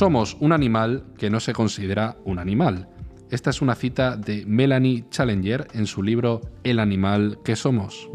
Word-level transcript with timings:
somos 0.00 0.38
un 0.40 0.52
animal 0.52 1.04
que 1.18 1.28
no 1.28 1.40
se 1.40 1.52
considera 1.52 2.16
un 2.24 2.38
animal. 2.38 2.88
Esta 3.30 3.50
es 3.50 3.60
una 3.60 3.74
cita 3.74 4.16
de 4.16 4.46
Melanie 4.46 5.04
Challenger 5.10 5.66
en 5.74 5.86
su 5.86 6.02
libro 6.02 6.40
El 6.64 6.78
animal 6.78 7.36
que 7.44 7.54
somos. 7.54 8.08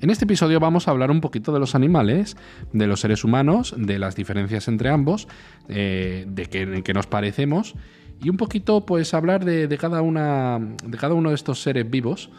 En 0.00 0.08
este 0.08 0.24
episodio 0.24 0.60
vamos 0.60 0.86
a 0.86 0.92
hablar 0.92 1.10
un 1.10 1.20
poquito 1.20 1.52
de 1.52 1.58
los 1.58 1.74
animales, 1.74 2.36
de 2.72 2.86
los 2.86 3.00
seres 3.00 3.24
humanos, 3.24 3.74
de 3.76 3.98
las 3.98 4.14
diferencias 4.14 4.68
entre 4.68 4.88
ambos, 4.88 5.26
eh, 5.68 6.26
de 6.28 6.48
en 6.52 6.84
qué 6.84 6.94
nos 6.94 7.08
parecemos 7.08 7.74
y 8.22 8.28
un 8.28 8.36
poquito 8.36 8.86
pues 8.86 9.14
hablar 9.14 9.44
de, 9.44 9.76
cada, 9.78 10.00
una, 10.00 10.60
de 10.60 10.96
cada 10.96 11.14
uno 11.14 11.30
de 11.30 11.34
estos 11.34 11.60
seres 11.60 11.90
vivos 11.90 12.30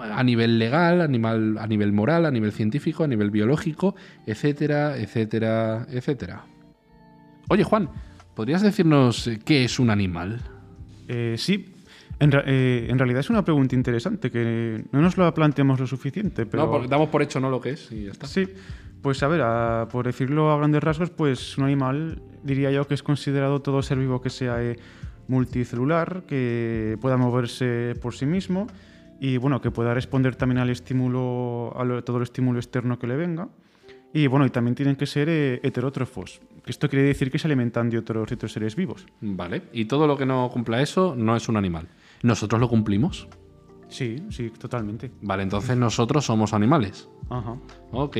a 0.00 0.22
nivel 0.24 0.58
legal, 0.58 1.00
a 1.00 1.06
nivel, 1.08 1.56
a 1.58 1.66
nivel 1.66 1.92
moral, 1.92 2.26
a 2.26 2.30
nivel 2.30 2.52
científico, 2.52 3.04
a 3.04 3.06
nivel 3.06 3.30
biológico, 3.30 3.94
etcétera, 4.26 4.96
etcétera, 4.98 5.86
etcétera. 5.90 6.44
Oye 7.48 7.64
Juan, 7.64 7.88
¿podrías 8.34 8.62
decirnos 8.62 9.26
eh, 9.26 9.38
qué 9.44 9.64
es 9.64 9.78
un 9.78 9.90
animal? 9.90 10.40
Eh, 11.08 11.36
sí, 11.38 11.74
en, 12.18 12.30
eh, 12.46 12.86
en 12.90 12.98
realidad 12.98 13.20
es 13.20 13.30
una 13.30 13.44
pregunta 13.44 13.74
interesante 13.74 14.30
que 14.30 14.84
no 14.92 15.00
nos 15.00 15.16
la 15.16 15.32
planteamos 15.32 15.80
lo 15.80 15.86
suficiente, 15.86 16.46
pero... 16.46 16.64
No, 16.66 16.70
porque 16.70 16.88
damos 16.88 17.08
por 17.08 17.22
hecho 17.22 17.40
no 17.40 17.48
lo 17.50 17.60
que 17.60 17.70
es 17.70 17.90
y 17.92 18.04
ya 18.04 18.12
está. 18.12 18.26
Sí, 18.26 18.46
pues 19.02 19.22
a 19.22 19.28
ver, 19.28 19.40
a- 19.42 19.88
por 19.90 20.04
decirlo 20.06 20.50
a 20.52 20.58
grandes 20.58 20.82
rasgos, 20.82 21.10
pues 21.10 21.56
un 21.58 21.64
animal 21.64 22.20
diría 22.44 22.70
yo 22.70 22.86
que 22.86 22.94
es 22.94 23.02
considerado 23.02 23.60
todo 23.62 23.82
ser 23.82 23.98
vivo 23.98 24.20
que 24.20 24.30
sea 24.30 24.62
eh, 24.62 24.76
multicelular, 25.28 26.24
que 26.26 26.98
pueda 27.00 27.16
moverse 27.16 27.94
por 28.02 28.14
sí 28.14 28.26
mismo 28.26 28.66
y 29.20 29.36
bueno, 29.36 29.60
que 29.60 29.70
pueda 29.70 29.94
responder 29.94 30.34
también 30.34 30.58
al 30.58 30.70
estímulo, 30.70 31.74
a 31.76 32.02
todo 32.02 32.16
el 32.16 32.22
estímulo 32.22 32.58
externo 32.58 32.98
que 32.98 33.06
le 33.06 33.16
venga. 33.16 33.48
Y 34.12 34.26
bueno, 34.26 34.44
y 34.46 34.50
también 34.50 34.74
tienen 34.74 34.96
que 34.96 35.06
ser 35.06 35.28
eh, 35.28 35.60
heterótrofos, 35.62 36.40
esto 36.66 36.88
quiere 36.88 37.04
decir 37.04 37.30
que 37.30 37.38
se 37.38 37.46
alimentan 37.46 37.90
de 37.90 37.98
otros, 37.98 38.32
otros 38.32 38.52
seres 38.52 38.76
vivos. 38.76 39.06
Vale, 39.20 39.62
y 39.72 39.84
todo 39.84 40.06
lo 40.06 40.16
que 40.16 40.26
no 40.26 40.48
cumpla 40.52 40.82
eso 40.82 41.14
no 41.16 41.36
es 41.36 41.48
un 41.48 41.56
animal. 41.56 41.88
¿Nosotros 42.22 42.60
lo 42.60 42.68
cumplimos? 42.68 43.28
Sí, 43.90 44.22
sí, 44.30 44.50
totalmente. 44.50 45.10
Vale, 45.20 45.42
entonces 45.42 45.76
nosotros 45.76 46.24
somos 46.24 46.54
animales. 46.54 47.08
Ajá. 47.28 47.56
Ok. 47.92 48.16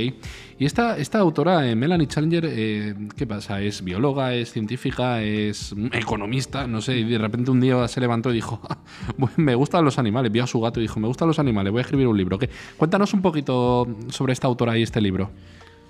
Y 0.59 0.65
esta, 0.65 0.99
esta 0.99 1.19
autora, 1.19 1.69
eh, 1.69 1.75
Melanie 1.75 2.07
Challenger, 2.07 2.45
eh, 2.47 2.95
¿qué 3.17 3.27
pasa? 3.27 3.61
¿Es 3.61 3.83
bióloga, 3.83 4.35
es 4.35 4.53
científica, 4.53 5.23
es 5.23 5.75
mm, 5.75 5.87
economista? 5.93 6.67
No 6.67 6.81
sé, 6.81 6.99
y 6.99 7.05
de 7.05 7.19
repente 7.19 7.51
un 7.51 7.61
día 7.61 7.87
se 7.89 8.01
levantó 8.01 8.31
y 8.31 8.35
dijo, 8.35 8.61
"Bueno, 9.17 9.35
me 9.39 9.55
gustan 9.55 9.85
los 9.85 9.99
animales, 9.99 10.31
vio 10.31 10.45
a 10.45 10.47
su 10.47 10.61
gato 10.61 10.81
y 10.81 10.83
dijo, 10.83 11.01
me 11.01 11.09
gustan 11.09 11.29
los 11.29 11.39
animales, 11.39 11.73
voy 11.73 11.81
a 11.81 11.83
escribir 11.83 12.07
un 12.09 12.17
libro. 12.17 12.39
¿Qué? 12.39 12.51
Cuéntanos 12.77 13.15
un 13.15 13.23
poquito 13.23 13.87
sobre 14.09 14.33
esta 14.33 14.47
autora 14.47 14.77
y 14.77 14.83
este 14.83 15.01
libro. 15.01 15.31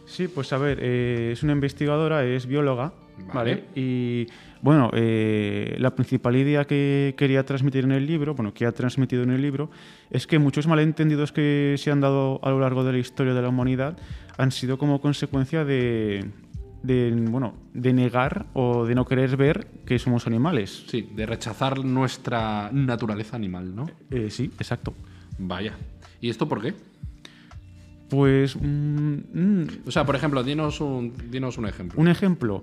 Sí, 0.07 0.29
pues 0.29 0.53
a 0.53 0.59
ver, 0.59 0.79
eh, 0.81 1.31
es 1.33 1.43
una 1.43 1.53
investigadora, 1.53 2.25
es 2.25 2.47
bióloga, 2.47 2.93
Vale. 3.27 3.55
¿vale? 3.55 3.65
Y 3.75 4.27
bueno, 4.63 4.91
eh, 4.93 5.77
la 5.79 5.95
principal 5.95 6.37
idea 6.37 6.65
que 6.65 7.15
quería 7.17 7.45
transmitir 7.45 7.85
en 7.85 7.93
el 7.93 8.07
libro, 8.07 8.35
bueno, 8.35 8.53
que 8.53 8.67
ha 8.67 8.73
transmitido 8.73 9.23
en 9.23 9.31
el 9.31 9.43
libro, 9.43 9.71
es 10.11 10.27
que 10.27 10.39
muchos 10.39 10.67
malentendidos 10.67 11.33
que 11.33 11.77
se 11.79 11.91
han 11.91 12.01
dado 12.01 12.41
a 12.43 12.51
lo 12.51 12.61
largo 12.61 12.85
de 12.85 12.93
la 12.93 12.99
historia 12.99 13.35
de 13.35 13.43
la 13.43 13.49
humanidad 13.49 13.97
han 14.37 14.51
sido 14.51 14.79
como 14.79 15.01
consecuencia 15.01 15.65
de, 15.65 16.31
de, 16.83 17.11
bueno, 17.29 17.55
de 17.75 17.93
negar 17.93 18.47
o 18.55 18.87
de 18.87 18.95
no 18.95 19.05
querer 19.05 19.37
ver 19.37 19.67
que 19.87 19.99
somos 19.99 20.27
animales. 20.27 20.85
Sí, 20.89 21.09
de 21.15 21.27
rechazar 21.27 21.85
nuestra 21.85 22.71
naturaleza 22.73 23.37
animal, 23.37 23.75
¿no? 23.75 23.91
Eh, 24.11 24.31
sí, 24.31 24.51
exacto. 24.59 24.95
Vaya. 25.39 25.77
¿Y 26.21 26.29
esto 26.29 26.49
por 26.49 26.61
qué? 26.61 26.75
Pues 28.09 28.57
mm, 28.57 29.15
mm, 29.33 29.67
O 29.87 29.91
sea, 29.91 30.05
por 30.05 30.17
ejemplo, 30.17 30.43
dinos 30.43 30.81
un, 30.81 31.15
dinos 31.31 31.59
un 31.59 31.67
ejemplo. 31.67 32.01
Un 32.01 32.09
ejemplo, 32.09 32.63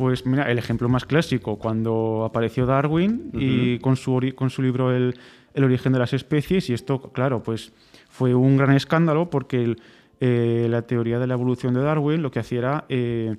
pues 0.00 0.24
mira, 0.24 0.50
el 0.50 0.56
ejemplo 0.58 0.88
más 0.88 1.04
clásico, 1.04 1.56
cuando 1.58 2.24
apareció 2.24 2.64
Darwin 2.64 3.30
y 3.34 3.78
con 3.80 3.96
su, 3.96 4.18
con 4.34 4.48
su 4.48 4.62
libro 4.62 4.90
el, 4.96 5.14
El 5.52 5.64
origen 5.64 5.92
de 5.92 5.98
las 5.98 6.14
especies, 6.14 6.70
y 6.70 6.72
esto, 6.72 7.00
claro, 7.12 7.42
pues 7.42 7.72
fue 8.08 8.34
un 8.34 8.56
gran 8.56 8.74
escándalo 8.74 9.28
porque 9.28 9.62
el- 9.62 9.76
eh, 10.20 10.68
la 10.70 10.82
teoría 10.82 11.18
de 11.18 11.26
la 11.26 11.34
evolución 11.34 11.74
de 11.74 11.80
Darwin 11.82 12.22
lo 12.22 12.30
que 12.30 12.38
hacía 12.38 12.58
era 12.58 12.84
eh, 12.88 13.36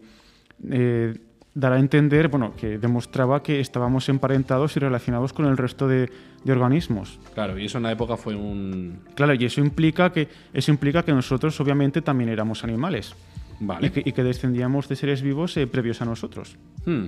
eh, 0.70 1.14
dar 1.56 1.74
a 1.74 1.80
entender, 1.80 2.28
bueno, 2.28 2.54
que 2.56 2.78
demostraba 2.78 3.42
que 3.42 3.60
estábamos 3.60 4.08
emparentados 4.10 4.76
y 4.78 4.80
relacionados 4.80 5.34
con 5.34 5.46
el 5.46 5.58
resto 5.58 5.88
de, 5.88 6.10
de 6.44 6.52
organismos. 6.52 7.20
Claro, 7.34 7.58
y 7.58 7.66
eso 7.66 7.78
en 7.78 7.84
la 7.84 7.92
época 7.92 8.18
fue 8.18 8.36
un... 8.36 9.00
Claro, 9.16 9.34
y 9.34 9.44
eso 9.46 9.62
implica 9.62 10.12
que, 10.12 10.28
eso 10.54 10.70
implica 10.72 11.04
que 11.04 11.12
nosotros 11.14 11.60
obviamente 11.60 12.02
también 12.02 12.30
éramos 12.30 12.64
animales. 12.64 13.16
Vale. 13.62 13.88
Y 13.88 13.90
que, 13.92 14.04
y 14.06 14.12
que 14.12 14.24
descendíamos 14.24 14.90
de 14.90 14.96
seres 14.96 15.22
vivos 15.22 15.56
eh, 15.56 15.68
previos 15.68 16.02
a 16.02 16.06
nosotros. 16.06 16.58
Hmm. 16.86 17.06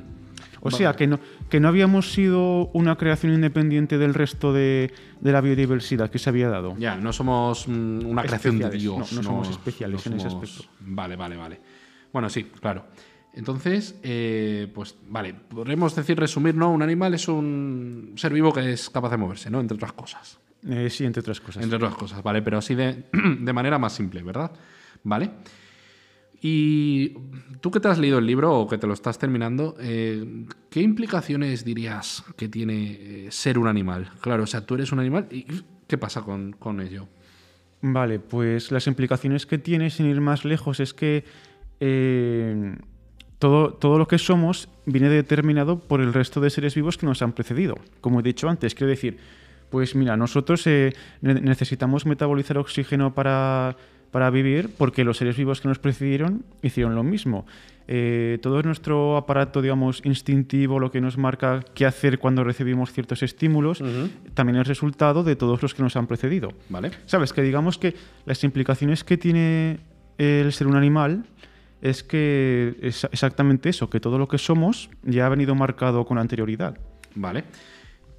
O 0.62 0.72
sea, 0.72 0.94
que 0.94 1.08
no, 1.08 1.20
que 1.50 1.60
no 1.60 1.68
habíamos 1.68 2.14
sido 2.14 2.68
una 2.68 2.96
creación 2.96 3.34
independiente 3.34 3.98
del 3.98 4.14
resto 4.14 4.54
de, 4.54 4.94
de 5.20 5.32
la 5.34 5.42
biodiversidad 5.42 6.10
que 6.10 6.20
se 6.20 6.30
había 6.30 6.48
dado. 6.48 6.78
Ya, 6.78 6.96
no 6.96 7.12
somos 7.12 7.68
mm, 7.68 8.06
una 8.06 8.24
creación 8.24 8.60
de 8.60 8.70
Dios. 8.70 9.12
no, 9.12 9.18
no 9.18 9.24
somos 9.24 9.50
especiales 9.50 10.06
en 10.08 10.14
ese 10.14 10.28
aspecto. 10.28 10.64
Vale, 10.80 11.18
vale, 11.18 11.36
vale. 11.36 11.60
Bueno, 12.14 12.30
sí, 12.30 12.46
claro. 12.46 12.86
Entonces, 13.34 14.00
eh, 14.04 14.72
pues 14.74 14.96
vale, 15.10 15.34
podremos 15.34 15.96
decir, 15.96 16.18
resumir, 16.18 16.56
¿no? 16.56 16.72
Un 16.72 16.82
animal 16.82 17.14
es 17.14 17.28
un 17.28 18.14
ser 18.16 18.32
vivo 18.32 18.54
que 18.54 18.72
es 18.72 18.90
capaz 18.90 19.10
de 19.10 19.18
moverse, 19.18 19.50
¿no? 19.50 19.60
Entre 19.60 19.76
otras 19.76 19.92
cosas. 19.94 20.40
Eh, 20.70 20.90
sí, 20.90 21.04
entre 21.04 21.22
otras 21.22 21.42
cosas. 21.42 21.62
Entre 21.64 21.76
otras 21.76 21.96
cosas, 21.96 22.24
¿vale? 22.24 22.42
Pero 22.42 22.60
así 22.60 22.74
de, 22.76 23.06
de 23.40 23.54
manera 23.54 23.78
más 23.80 23.94
simple, 23.94 24.22
¿verdad? 24.22 24.52
¿Vale? 25.04 25.32
Y 26.46 27.16
tú 27.62 27.72
que 27.72 27.80
te 27.80 27.88
has 27.88 27.98
leído 27.98 28.18
el 28.20 28.26
libro 28.28 28.54
o 28.54 28.68
que 28.68 28.78
te 28.78 28.86
lo 28.86 28.94
estás 28.94 29.18
terminando, 29.18 29.76
eh, 29.80 30.46
¿qué 30.70 30.82
implicaciones 30.82 31.64
dirías 31.64 32.22
que 32.36 32.50
tiene 32.50 32.98
eh, 33.00 33.28
ser 33.32 33.58
un 33.58 33.68
animal? 33.68 34.12
Claro, 34.20 34.44
o 34.44 34.48
sea, 34.48 34.66
tú 34.66 34.76
eres 34.76 34.92
un 34.92 35.00
animal 35.00 35.28
y 35.32 35.46
¿qué 35.88 35.98
pasa 35.98 36.22
con, 36.22 36.52
con 36.52 36.82
ello? 36.82 37.08
Vale, 37.82 38.20
pues 38.20 38.72
las 38.74 38.88
implicaciones 38.88 39.46
que 39.46 39.58
tiene, 39.58 39.90
sin 39.90 40.06
ir 40.08 40.20
más 40.20 40.44
lejos, 40.44 40.82
es 40.82 40.94
que 40.94 41.24
eh, 41.80 42.76
todo, 43.40 43.74
todo 43.74 43.98
lo 43.98 44.08
que 44.08 44.18
somos 44.18 44.68
viene 44.86 45.08
determinado 45.08 45.80
por 45.80 46.02
el 46.02 46.14
resto 46.14 46.42
de 46.42 46.50
seres 46.50 46.76
vivos 46.76 46.98
que 46.98 47.06
nos 47.06 47.22
han 47.22 47.32
precedido. 47.32 47.76
Como 48.02 48.20
he 48.20 48.24
dicho 48.24 48.50
antes, 48.50 48.76
quiero 48.76 48.90
decir, 48.90 49.18
pues 49.70 49.96
mira, 49.96 50.18
nosotros 50.18 50.68
eh, 50.68 50.94
ne- 51.22 51.40
necesitamos 51.42 52.06
metabolizar 52.06 52.58
oxígeno 52.58 53.14
para, 53.14 53.76
para 54.14 54.30
vivir 54.30 54.70
porque 54.78 55.04
los 55.04 55.18
seres 55.18 55.36
vivos 55.36 55.60
que 55.60 55.68
nos 55.68 55.80
precedieron 55.80 56.46
hicieron 56.62 56.94
lo 56.94 57.04
mismo. 57.04 57.48
Eh, 57.88 58.38
todo 58.44 58.62
nuestro 58.62 59.18
aparato, 59.18 59.60
digamos, 59.60 60.02
instintivo, 60.06 60.80
lo 60.80 60.92
que 60.92 61.02
nos 61.02 61.18
marca 61.18 61.66
qué 61.74 61.88
hacer 61.88 62.20
cuando 62.20 62.44
recibimos 62.44 62.94
ciertos 62.94 63.24
estímulos, 63.24 63.84
también 64.36 64.60
es 64.60 64.68
resultado 64.68 65.24
de 65.24 65.36
todos 65.36 65.64
los 65.64 65.74
que 65.74 65.82
nos 65.82 65.98
han 65.98 66.06
precedido. 66.06 66.54
¿Vale? 66.70 66.92
¿Sabes? 67.08 67.34
Que 67.34 67.42
digamos 67.42 67.80
que 67.80 67.96
las 68.26 68.44
implicaciones 68.44 69.04
que 69.04 69.18
tiene 69.18 69.80
el 70.20 70.54
ser 70.54 70.68
un 70.68 70.76
animal 70.76 71.26
es 71.82 72.04
que 72.04 72.78
es 72.84 73.06
exactamente 73.06 73.70
eso, 73.70 73.90
que 73.90 74.00
todo 74.00 74.20
lo 74.20 74.28
que 74.28 74.38
somos 74.38 74.92
ya 75.02 75.26
ha 75.26 75.30
venido 75.30 75.56
marcado 75.56 76.06
con 76.06 76.20
anterioridad. 76.20 76.78
Vale. 77.16 77.46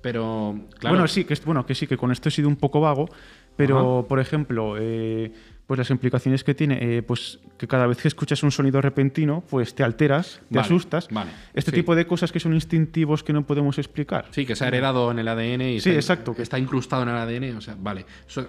Pero, 0.03 0.59
claro. 0.81 0.97
Bueno, 0.97 1.09
sí, 1.09 1.25
que, 1.25 1.34
bueno, 1.47 1.65
que 1.65 1.77
sí, 1.77 1.87
que 1.87 1.97
con 1.97 2.10
esto 2.10 2.28
he 2.28 2.33
sido 2.33 2.49
un 2.49 2.56
poco 2.56 2.81
vago, 2.81 3.09
pero, 3.56 4.04
por 4.09 4.19
ejemplo, 4.21 4.75
eh, 4.78 5.33
pues 5.66 5.78
las 5.78 5.88
implicaciones 5.91 6.44
que 6.44 6.54
tiene, 6.54 6.78
eh, 6.98 7.02
pues 7.02 7.38
que 7.56 7.66
cada 7.66 7.86
vez 7.86 7.97
que 8.00 8.08
escuchas 8.08 8.42
un 8.42 8.50
sonido 8.50 8.80
repentino, 8.82 9.42
pues 9.48 9.75
te 9.75 9.82
alteras, 9.82 10.41
te 10.50 10.56
Vale, 10.56 10.66
asustas. 10.66 11.09
vale, 11.10 11.30
Este 11.54 11.71
sí. 11.71 11.77
tipo 11.78 11.94
de 11.94 12.06
cosas 12.06 12.33
que 12.33 12.39
son 12.41 12.53
instintivos 12.53 13.24
que 13.24 13.33
no 13.33 13.47
podemos 13.47 13.78
explicar. 13.78 14.27
Sí, 14.30 14.44
que 14.44 14.56
se 14.56 14.65
ha 14.65 14.68
heredado 14.68 15.10
en 15.10 15.18
el 15.21 15.28
ADN 15.28 15.62
y 15.62 15.80
Sí, 15.80 15.89
está, 15.91 16.00
exacto. 16.00 16.34
que 16.34 16.42
está 16.42 16.59
incrustado 16.59 17.03
en 17.04 17.09
el 17.09 17.16
ADN. 17.16 17.56
O 17.56 17.60
sea, 17.62 17.77
vale. 17.80 18.04
So- 18.27 18.47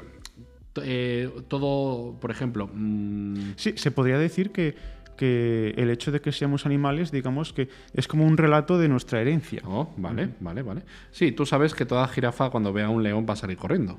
eh, 0.84 1.30
todo, 1.48 2.20
por 2.20 2.32
ejemplo. 2.32 2.70
mm, 2.74 3.54
Sí, 3.56 3.74
se 3.78 3.92
podría 3.92 4.18
decir 4.18 4.52
que, 4.52 4.76
que 5.16 5.74
el 5.78 5.90
hecho 5.90 6.12
de 6.12 6.20
que 6.20 6.34
seamos 6.34 6.66
animales, 6.66 7.12
digamos 7.14 7.54
que 7.54 7.70
es 7.94 8.10
como 8.10 8.26
un 8.26 8.36
relato 8.36 8.78
de 8.78 8.90
nuestra 8.90 9.22
herencia. 9.22 9.62
Oh, 9.64 9.94
vale, 9.96 10.32
vale, 10.42 10.62
vale. 10.64 10.82
Sí, 11.12 11.32
tú 11.32 11.46
sabes 11.46 11.74
que 11.74 11.86
toda 11.86 12.06
jirafa 12.10 12.50
cuando 12.50 12.74
vea 12.74 12.88
a 12.88 12.90
un 12.90 13.04
león 13.04 13.26
va 13.28 13.34
a 13.34 13.38
salir 13.38 13.56
corriendo, 13.56 13.98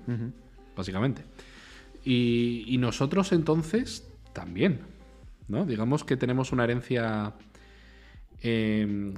básicamente. 0.77 1.23
Y, 2.07 2.65
y 2.69 2.79
nosotros 2.79 3.33
entonces 3.33 4.07
también, 4.33 4.81
¿no? 5.49 5.67
Digamos 5.67 6.05
que 6.05 6.17
tenemos 6.17 6.53
una 6.53 6.65
herencia... 6.65 7.35
eh, 8.43 9.13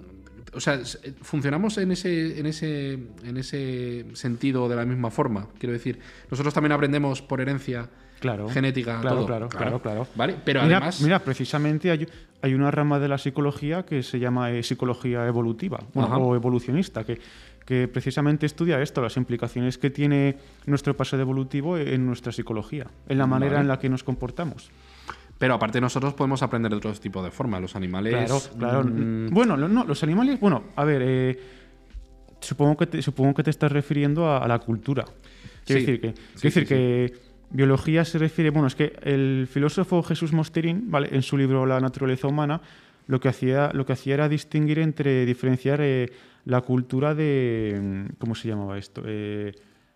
o 0.54 0.60
sea, 0.60 0.74
s- 0.74 0.98
funcionamos 1.20 1.76
en 1.76 1.92
ese, 1.92 2.38
en, 2.40 2.46
ese, 2.46 2.94
en 3.24 3.36
ese 3.36 4.06
sentido 4.14 4.68
de 4.68 4.76
la 4.76 4.86
misma 4.86 5.10
forma. 5.10 5.48
Quiero 5.58 5.74
decir, 5.74 5.98
nosotros 6.30 6.54
también 6.54 6.72
aprendemos 6.72 7.20
por 7.20 7.40
herencia 7.40 7.90
Claro, 8.20 8.48
genética, 8.48 9.00
claro, 9.00 9.16
todo. 9.18 9.26
claro, 9.26 9.48
claro, 9.48 9.82
claro. 9.82 10.06
¿Vale? 10.16 10.36
Pero 10.44 10.62
mira, 10.62 10.78
además... 10.78 11.00
mira, 11.02 11.18
precisamente 11.20 11.90
hay, 11.90 12.08
hay 12.42 12.54
una 12.54 12.70
rama 12.70 12.98
de 12.98 13.06
la 13.08 13.18
psicología 13.18 13.84
que 13.84 14.02
se 14.02 14.18
llama 14.18 14.50
eh, 14.50 14.62
psicología 14.62 15.24
evolutiva 15.26 15.78
bueno, 15.94 16.16
o 16.16 16.34
evolucionista, 16.34 17.04
que, 17.04 17.20
que 17.68 17.86
precisamente 17.86 18.46
estudia 18.46 18.80
esto, 18.80 19.02
las 19.02 19.18
implicaciones 19.18 19.76
que 19.76 19.90
tiene 19.90 20.38
nuestro 20.64 20.96
pasado 20.96 21.20
evolutivo 21.20 21.76
en 21.76 22.06
nuestra 22.06 22.32
psicología, 22.32 22.86
en 23.10 23.18
la 23.18 23.26
manera 23.26 23.60
en 23.60 23.68
la 23.68 23.78
que 23.78 23.90
nos 23.90 24.02
comportamos. 24.02 24.70
Pero 25.36 25.52
aparte 25.52 25.78
nosotros 25.78 26.14
podemos 26.14 26.42
aprender 26.42 26.70
de 26.70 26.78
otro 26.78 26.90
tipo 26.94 27.22
de 27.22 27.30
forma. 27.30 27.60
Los 27.60 27.76
animales... 27.76 28.14
Claro, 28.14 28.40
claro. 28.58 28.84
mm, 28.84 29.28
Bueno, 29.28 29.58
no, 29.58 29.84
los 29.84 30.02
animales, 30.02 30.40
bueno, 30.40 30.64
a 30.76 30.84
ver, 30.84 31.02
eh, 31.04 31.38
supongo, 32.40 32.78
que 32.78 32.86
te, 32.86 33.02
supongo 33.02 33.34
que 33.34 33.42
te 33.42 33.50
estás 33.50 33.70
refiriendo 33.70 34.26
a, 34.26 34.38
a 34.38 34.48
la 34.48 34.58
cultura. 34.60 35.04
Quiero 35.66 35.80
Sí. 35.82 35.86
decir, 35.86 36.00
que, 36.00 36.08
Sí, 36.08 36.14
quiero 36.14 36.54
decir 36.54 36.62
sí, 36.62 36.66
que 36.68 37.12
biología 37.50 38.06
se 38.06 38.16
refiere, 38.18 38.48
bueno, 38.48 38.68
es 38.68 38.74
que 38.76 38.94
el 39.02 39.46
filósofo 39.46 40.02
Jesús 40.02 40.32
Mosterín, 40.32 40.90
¿vale? 40.90 41.10
en 41.12 41.20
su 41.20 41.36
libro 41.36 41.66
La 41.66 41.80
naturaleza 41.80 42.28
humana, 42.28 42.62
lo 43.08 43.18
que 43.18 43.28
hacía, 43.28 43.70
lo 43.74 43.84
que 43.84 43.94
hacía 43.94 44.14
era 44.14 44.28
distinguir 44.28 44.78
entre, 44.78 45.26
diferenciar 45.26 45.80
eh, 45.82 46.10
la 46.44 46.60
cultura 46.60 47.14
de, 47.14 47.76
mm, 47.82 48.14
¿cómo 48.18 48.34
se 48.36 48.46
llamaba 48.48 48.78
esto? 48.78 49.02
Eh, 49.04 49.52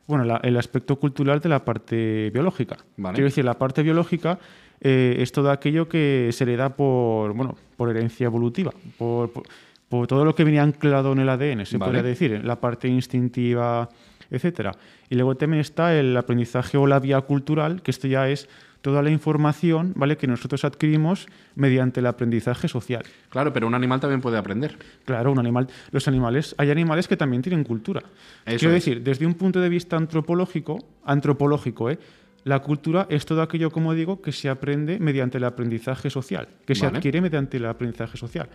bueno, 0.06 0.24
la- 0.24 0.40
el 0.42 0.56
aspecto 0.56 0.96
cultural 0.96 1.38
de 1.40 1.48
la 1.48 1.64
parte 1.64 2.30
biológica. 2.34 2.76
Vale. 2.96 3.14
Quiero 3.14 3.26
decir, 3.28 3.44
la 3.44 3.54
parte 3.56 3.82
biológica 3.84 4.38
eh, 4.80 5.16
es 5.20 5.30
todo 5.30 5.52
aquello 5.52 5.88
que 5.88 6.30
se 6.32 6.42
hereda 6.42 6.74
por, 6.74 7.32
bueno, 7.34 7.56
por 7.76 7.88
herencia 7.90 8.24
evolutiva, 8.26 8.72
por, 8.98 9.30
por- 9.30 9.44
por 9.88 10.06
todo 10.06 10.24
lo 10.24 10.34
que 10.34 10.42
venía 10.44 10.62
anclado 10.62 11.12
en 11.12 11.18
el 11.20 11.28
ADN, 11.28 11.66
se 11.66 11.76
Vale. 11.76 11.90
podría 11.90 12.02
decir, 12.02 12.42
la 12.44 12.58
parte 12.58 12.88
instintiva, 12.88 13.88
etcétera. 14.30 14.72
Y 15.10 15.14
luego 15.16 15.36
también 15.36 15.60
está 15.60 15.94
el 15.94 16.16
aprendizaje 16.16 16.78
o 16.78 16.86
la 16.86 16.98
vía 16.98 17.20
cultural, 17.20 17.82
que 17.82 17.90
esto 17.90 18.08
ya 18.08 18.26
es 18.28 18.48
toda 18.82 19.02
la 19.02 19.10
información 19.10 19.92
¿vale? 19.96 20.16
que 20.16 20.26
nosotros 20.26 20.64
adquirimos 20.64 21.26
mediante 21.54 22.00
el 22.00 22.06
aprendizaje 22.06 22.68
social. 22.68 23.04
Claro, 23.30 23.52
pero 23.52 23.66
un 23.66 23.74
animal 23.74 24.00
también 24.00 24.20
puede 24.20 24.36
aprender. 24.36 24.76
Claro, 25.04 25.32
un 25.32 25.38
animal, 25.38 25.68
los 25.90 26.06
animales, 26.08 26.54
hay 26.58 26.70
animales 26.70 27.08
que 27.08 27.16
también 27.16 27.40
tienen 27.40 27.64
cultura. 27.64 28.02
Eso 28.44 28.58
Quiero 28.58 28.74
es. 28.74 28.84
decir, 28.84 29.02
desde 29.02 29.24
un 29.24 29.34
punto 29.34 29.60
de 29.60 29.68
vista 29.68 29.96
antropológico, 29.96 30.78
antropológico, 31.04 31.90
¿eh? 31.90 31.98
la 32.44 32.58
cultura 32.58 33.06
es 33.08 33.24
todo 33.24 33.40
aquello, 33.40 33.70
como 33.70 33.94
digo, 33.94 34.20
que 34.20 34.32
se 34.32 34.48
aprende 34.48 34.98
mediante 34.98 35.38
el 35.38 35.44
aprendizaje 35.44 36.10
social, 36.10 36.48
que 36.66 36.74
se 36.74 36.86
adquiere 36.86 37.20
mediante 37.20 37.56
el 37.56 37.66
aprendizaje 37.66 38.18
social. 38.18 38.48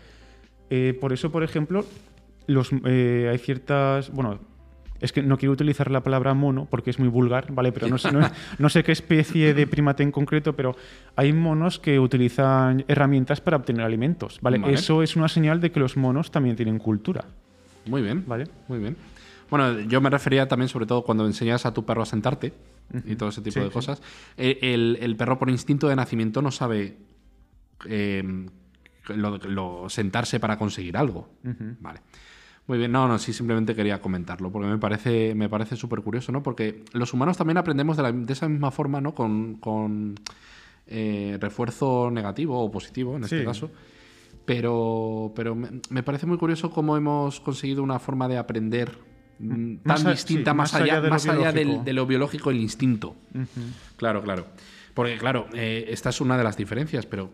Eh, 0.69 0.97
por 0.99 1.13
eso, 1.13 1.31
por 1.31 1.43
ejemplo, 1.43 1.85
los, 2.47 2.69
eh, 2.85 3.29
hay 3.31 3.37
ciertas, 3.37 4.11
bueno, 4.11 4.39
es 4.99 5.11
que 5.11 5.21
no 5.21 5.37
quiero 5.37 5.53
utilizar 5.53 5.91
la 5.91 6.01
palabra 6.01 6.33
mono 6.33 6.65
porque 6.69 6.89
es 6.89 6.99
muy 6.99 7.07
vulgar, 7.07 7.51
¿vale? 7.53 7.71
Pero 7.71 7.87
no 7.87 7.97
sé, 7.97 8.11
no, 8.11 8.19
no 8.59 8.69
sé 8.69 8.83
qué 8.83 8.91
especie 8.91 9.53
de 9.53 9.67
primate 9.67 10.03
en 10.03 10.11
concreto, 10.11 10.53
pero 10.55 10.75
hay 11.15 11.33
monos 11.33 11.79
que 11.79 11.99
utilizan 11.99 12.83
herramientas 12.87 13.41
para 13.41 13.57
obtener 13.57 13.83
alimentos, 13.85 14.39
¿vale? 14.41 14.57
Vale. 14.57 14.73
Eso 14.73 15.03
es 15.03 15.15
una 15.15 15.27
señal 15.27 15.61
de 15.61 15.71
que 15.71 15.79
los 15.79 15.97
monos 15.97 16.31
también 16.31 16.55
tienen 16.55 16.79
cultura, 16.79 17.25
Muy 17.85 18.01
bien. 18.01 18.23
¿vale? 18.27 18.45
Muy 18.67 18.79
bien. 18.79 18.95
Bueno, 19.49 19.79
yo 19.81 20.01
me 20.01 20.09
refería 20.09 20.47
también, 20.47 20.67
sobre 20.67 20.85
todo, 20.85 21.03
cuando 21.03 21.25
enseñas 21.25 21.65
a 21.65 21.73
tu 21.73 21.85
perro 21.85 22.01
a 22.01 22.05
sentarte 22.05 22.51
y 23.05 23.15
todo 23.15 23.29
ese 23.29 23.41
tipo 23.41 23.53
Sí, 23.53 23.59
de 23.61 23.69
cosas. 23.69 24.01
Eh, 24.35 24.59
El, 24.61 24.97
el 25.01 25.15
perro, 25.15 25.39
por 25.39 25.49
instinto 25.49 25.87
de 25.87 25.95
nacimiento, 25.95 26.41
no 26.41 26.51
sabe 26.51 26.97
eh, 27.85 28.23
lo, 29.15 29.37
lo- 29.37 29.89
sentarse 29.89 30.39
para 30.39 30.57
conseguir 30.57 30.97
algo. 30.97 31.29
Vale. 31.79 32.01
Muy 32.67 32.77
bien, 32.77 32.91
no, 32.91 33.07
no, 33.07 33.17
sí, 33.17 33.31
simplemente 33.31 33.73
quería 33.73 34.01
comentarlo, 34.01 34.51
porque 34.51 34.67
me 34.67 34.77
parece, 34.77 35.33
me 35.35 35.47
parece 35.47 35.75
súper 35.77 36.01
curioso, 36.01 36.31
¿no? 36.33 36.43
Porque 36.43 36.83
los 36.91 37.13
humanos 37.13 37.37
también 37.37 37.57
aprendemos 37.57 37.95
de, 37.97 38.03
la- 38.03 38.11
de 38.11 38.33
esa 38.33 38.49
misma 38.49 38.71
forma, 38.71 38.99
¿no? 38.99 39.15
Con, 39.15 39.55
con, 39.55 40.15
eh, 40.85 41.37
refuerzo 41.39 42.09
negativo 42.11 42.59
o 42.61 42.69
positivo, 42.69 43.15
en 43.15 43.23
este 43.23 43.39
Sí. 43.39 43.45
caso. 43.45 43.71
Pero, 44.45 45.33
pero 45.35 45.55
me, 45.55 45.69
me 45.89 46.03
parece 46.03 46.25
muy 46.25 46.37
curioso 46.37 46.69
cómo 46.71 46.95
hemos 46.95 47.39
conseguido 47.41 47.83
una 47.83 47.99
forma 47.99 48.27
de 48.29 48.37
aprender 48.37 48.97
mm, 49.39 49.75
tan 49.77 49.83
Más 49.83 50.05
a- 50.05 50.11
distinta, 50.11 50.51
sí, 50.51 50.57
más, 50.57 50.73
allá 50.73 50.83
allá, 50.83 50.95
de 51.01 51.07
lo 51.07 51.13
más 51.13 51.27
allá 51.27 51.51
del- 51.51 51.83
de 51.83 51.93
lo 51.93 52.05
biológico, 52.05 52.49
el 52.49 52.57
instinto. 52.59 53.15
Claro, 53.97 54.21
claro. 54.23 54.45
Porque, 54.93 55.17
claro, 55.17 55.47
eh, 55.53 55.85
esta 55.89 56.09
es 56.09 56.19
una 56.21 56.37
de 56.37 56.43
las 56.43 56.57
diferencias, 56.57 57.05
pero 57.05 57.29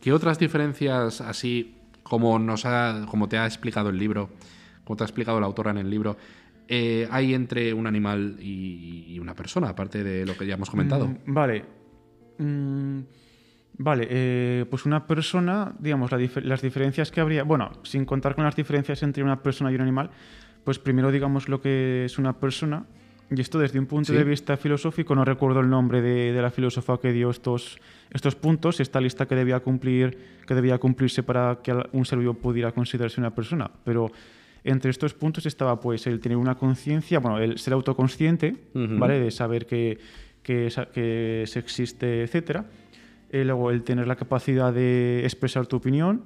¿qué 0.00 0.12
otras 0.12 0.38
diferencias 0.38 1.20
así, 1.20 1.76
como, 2.10 2.40
nos 2.40 2.66
ha, 2.66 3.06
como 3.08 3.28
te 3.28 3.38
ha 3.38 3.46
explicado 3.46 3.88
el 3.88 3.96
libro, 3.96 4.30
como 4.82 4.96
te 4.96 5.04
ha 5.04 5.06
explicado 5.06 5.38
la 5.38 5.46
autora 5.46 5.70
en 5.70 5.78
el 5.78 5.88
libro, 5.88 6.16
eh, 6.66 7.06
hay 7.08 7.34
entre 7.34 7.72
un 7.72 7.86
animal 7.86 8.36
y, 8.40 9.16
una 9.20 9.34
persona, 9.34 9.68
aparte 9.68 10.02
de 10.02 10.26
lo 10.26 10.36
que 10.36 10.44
ya 10.44 10.54
hemos 10.54 10.68
comentado? 10.68 11.06
Mm, 11.06 11.16
vale. 11.26 11.64
Mm, 12.38 13.00
vale, 13.78 14.08
eh, 14.10 14.66
pues 14.68 14.86
una 14.86 15.06
persona, 15.06 15.72
digamos, 15.78 16.10
la 16.10 16.18
las 16.42 16.62
diferencias 16.62 17.12
que 17.12 17.20
habría, 17.20 17.44
bueno, 17.44 17.70
sin 17.84 18.04
contar 18.04 18.34
con 18.34 18.44
las 18.44 18.56
diferencias 18.56 19.04
entre 19.04 19.22
una 19.22 19.40
persona 19.40 19.70
y 19.70 19.76
un 19.76 19.82
animal, 19.82 20.10
pues 20.64 20.80
primero 20.80 21.12
digamos 21.12 21.48
lo 21.48 21.60
que 21.60 22.06
es 22.06 22.18
una 22.18 22.40
persona, 22.40 22.86
y 23.30 23.40
esto 23.40 23.58
desde 23.58 23.78
un 23.78 23.86
punto 23.86 24.12
Sí. 24.12 24.18
de 24.18 24.24
vista 24.24 24.56
filosófico, 24.56 25.14
no 25.14 25.24
recuerdo 25.24 25.60
el 25.60 25.68
nombre 25.70 26.00
de, 26.02 26.32
de 26.32 26.42
la 26.42 26.50
filósofa 26.50 26.98
que 27.00 27.12
dio 27.12 27.30
estos, 27.30 27.78
estos 28.10 28.34
puntos, 28.34 28.80
esta 28.80 29.00
lista 29.00 29.26
que 29.26 29.34
debía, 29.36 29.60
cumplir, 29.60 30.18
que 30.46 30.54
debía 30.54 30.78
cumplirse 30.78 31.22
para 31.22 31.58
que 31.62 31.72
un 31.92 32.04
ser 32.04 32.18
vivo 32.18 32.34
pudiera 32.34 32.72
considerarse 32.72 33.20
una 33.20 33.34
persona, 33.34 33.70
pero 33.84 34.10
entre 34.64 34.90
estos 34.90 35.14
puntos 35.14 35.46
estaba 35.46 35.78
pues 35.80 36.06
el 36.06 36.20
tener 36.20 36.36
una 36.36 36.56
conciencia, 36.56 37.18
bueno, 37.20 37.38
el 37.38 37.58
ser 37.58 37.72
autoconsciente, 37.72 38.56
Ujú. 38.74 38.98
¿vale? 38.98 39.20
De 39.20 39.30
saber 39.30 39.64
que, 39.66 39.98
que, 40.42 40.68
que 40.92 41.44
se 41.46 41.58
existe, 41.60 42.22
etcétera. 42.24 42.64
Eh, 43.32 43.44
luego 43.44 43.70
el 43.70 43.82
tener 43.84 44.08
la 44.08 44.16
capacidad 44.16 44.72
de 44.72 45.20
expresar 45.22 45.66
tu 45.68 45.76
opinión, 45.76 46.24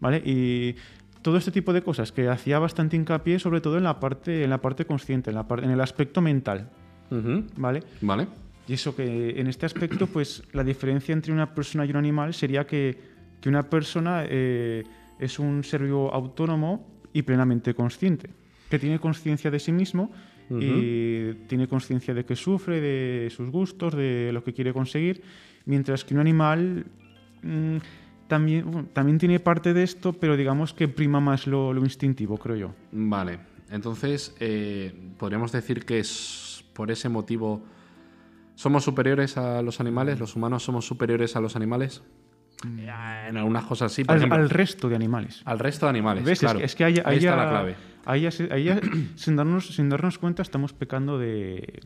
¿vale? 0.00 0.16
Y 0.24 0.74
todo 1.22 1.36
este 1.36 1.50
tipo 1.50 1.72
de 1.72 1.82
cosas 1.82 2.12
que 2.12 2.28
hacía 2.28 2.58
bastante 2.58 2.96
hincapié 2.96 3.38
sobre 3.38 3.60
todo 3.60 3.78
en 3.78 3.84
la 3.84 4.00
parte, 4.00 4.44
en 4.44 4.50
la 4.50 4.60
parte 4.60 4.84
consciente, 4.84 5.30
en, 5.30 5.36
la 5.36 5.46
en 5.62 5.70
el 5.70 5.80
aspecto 5.80 6.20
mental. 6.20 6.68
¿vale? 7.56 7.82
Vale. 8.00 8.26
Y 8.66 8.74
eso 8.74 8.94
que 8.94 9.38
en 9.38 9.46
este 9.46 9.66
aspecto, 9.66 10.06
pues 10.06 10.42
la 10.52 10.64
diferencia 10.64 11.12
entre 11.12 11.32
una 11.32 11.54
persona 11.54 11.84
y 11.84 11.90
un 11.90 11.96
animal 11.96 12.32
sería 12.32 12.66
que, 12.66 12.96
que 13.40 13.48
una 13.48 13.68
persona 13.68 14.24
eh, 14.28 14.84
es 15.18 15.38
un 15.38 15.64
ser 15.64 15.82
vivo 15.82 16.12
autónomo 16.12 16.86
y 17.12 17.22
plenamente 17.22 17.74
consciente, 17.74 18.30
que 18.70 18.78
tiene 18.78 18.98
conciencia 18.98 19.50
de 19.50 19.58
sí 19.58 19.72
mismo 19.72 20.10
y 20.50 21.32
tiene 21.48 21.66
conciencia 21.66 22.12
de 22.12 22.26
que 22.26 22.36
sufre, 22.36 22.78
de 22.80 23.30
sus 23.30 23.48
gustos, 23.48 23.94
de 23.94 24.30
lo 24.34 24.44
que 24.44 24.52
quiere 24.52 24.74
conseguir, 24.74 25.22
mientras 25.64 26.04
que 26.04 26.12
un 26.12 26.20
animal 26.20 26.84
mm, 27.42 27.76
también, 28.32 28.64
bueno, 28.70 28.88
también 28.94 29.18
tiene 29.18 29.38
parte 29.40 29.74
de 29.74 29.82
esto, 29.82 30.14
pero 30.14 30.38
digamos 30.38 30.72
que 30.72 30.88
prima 30.88 31.20
más 31.20 31.46
lo, 31.46 31.74
lo 31.74 31.82
instintivo, 31.82 32.38
creo 32.38 32.56
yo. 32.56 32.74
Vale. 32.92 33.38
Entonces, 33.70 34.34
eh, 34.40 34.90
podríamos 35.18 35.52
decir 35.52 35.84
que 35.84 35.98
es 35.98 36.64
por 36.72 36.90
ese 36.90 37.10
motivo 37.10 37.62
somos 38.54 38.84
superiores 38.84 39.36
a 39.36 39.60
los 39.60 39.80
animales, 39.80 40.18
los 40.18 40.34
humanos 40.34 40.62
somos 40.62 40.86
superiores 40.86 41.36
a 41.36 41.40
los 41.40 41.56
animales. 41.56 42.02
Eh, 42.78 43.26
En 43.28 43.36
algunas 43.36 43.64
cosas 43.64 43.92
sí, 43.92 44.02
por 44.04 44.12
Al, 44.12 44.18
ejemplo, 44.18 44.36
al 44.36 44.42
al, 44.44 44.50
resto 44.50 44.88
de 44.88 44.96
animales. 44.96 45.42
resto 45.58 45.84
de 45.86 45.90
animales. 45.90 46.24
¿Ves? 46.24 46.32
Es 46.34 46.40
claro. 46.40 46.58
que- 46.58 46.64
Es, 46.64 46.74
que 46.74 46.84
ahí, 46.84 46.94
está 46.94 47.36
la 47.36 47.48
clave. 47.50 47.76
ahí 48.06 48.20
ya 48.22 48.30
se- 48.30 48.48
ahí 48.50 48.64
ya, 48.64 48.80
sin, 49.16 49.36
darnos, 49.36 49.74
sin 49.74 49.88
darnos 49.90 50.18
cuenta, 50.18 50.40
estamos 50.42 50.72
pecando 50.72 51.18
de, 51.18 51.80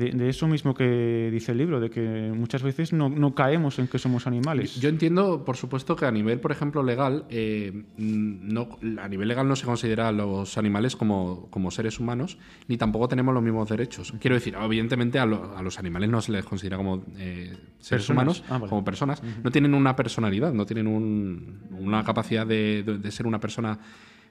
de, 0.00 0.10
de 0.12 0.28
eso 0.28 0.48
mismo 0.48 0.74
que 0.74 1.28
dice 1.32 1.52
el 1.52 1.58
libro, 1.58 1.78
de 1.80 1.90
que 1.90 2.32
muchas 2.34 2.62
veces 2.62 2.92
no, 2.92 3.08
no 3.08 3.34
caemos 3.34 3.78
en 3.78 3.86
que 3.86 3.98
somos 3.98 4.26
animales. 4.26 4.80
Yo 4.80 4.88
entiendo, 4.88 5.44
por 5.44 5.56
supuesto, 5.56 5.94
que 5.94 6.06
a 6.06 6.10
nivel, 6.10 6.40
por 6.40 6.50
ejemplo, 6.52 6.82
legal, 6.82 7.26
eh, 7.28 7.84
no, 7.98 8.68
a 9.00 9.08
nivel 9.08 9.28
legal 9.28 9.46
no 9.46 9.54
se 9.56 9.66
considera 9.66 10.08
a 10.08 10.12
los 10.12 10.56
animales 10.58 10.96
como, 10.96 11.48
como 11.50 11.70
seres 11.70 12.00
humanos, 12.00 12.38
ni 12.68 12.76
tampoco 12.76 13.08
tenemos 13.08 13.34
los 13.34 13.42
mismos 13.42 13.68
derechos. 13.68 14.12
Quiero 14.20 14.34
decir, 14.34 14.56
evidentemente 14.60 15.18
a, 15.18 15.26
lo- 15.26 15.56
a 15.56 15.62
los 15.62 15.78
animales 15.78 16.08
no 16.10 16.20
se 16.20 16.32
les 16.32 16.44
considera 16.44 16.76
como 16.76 17.04
eh, 17.18 17.52
seres 17.78 18.06
Personas. 18.06 18.10
humanos, 18.10 18.44
Ah, 18.48 18.58
vale. 18.58 18.68
como 18.70 18.84
personas. 18.84 19.22
No 19.44 19.50
tienen 19.50 19.74
una 19.74 19.94
personalidad, 19.96 20.52
no 20.52 20.66
tienen 20.66 20.86
un- 20.86 21.60
una 21.78 22.02
capacidad 22.04 22.46
de, 22.46 22.82
de- 22.84 22.98
de 22.98 23.10
ser 23.10 23.26
una 23.26 23.38
persona 23.40 23.78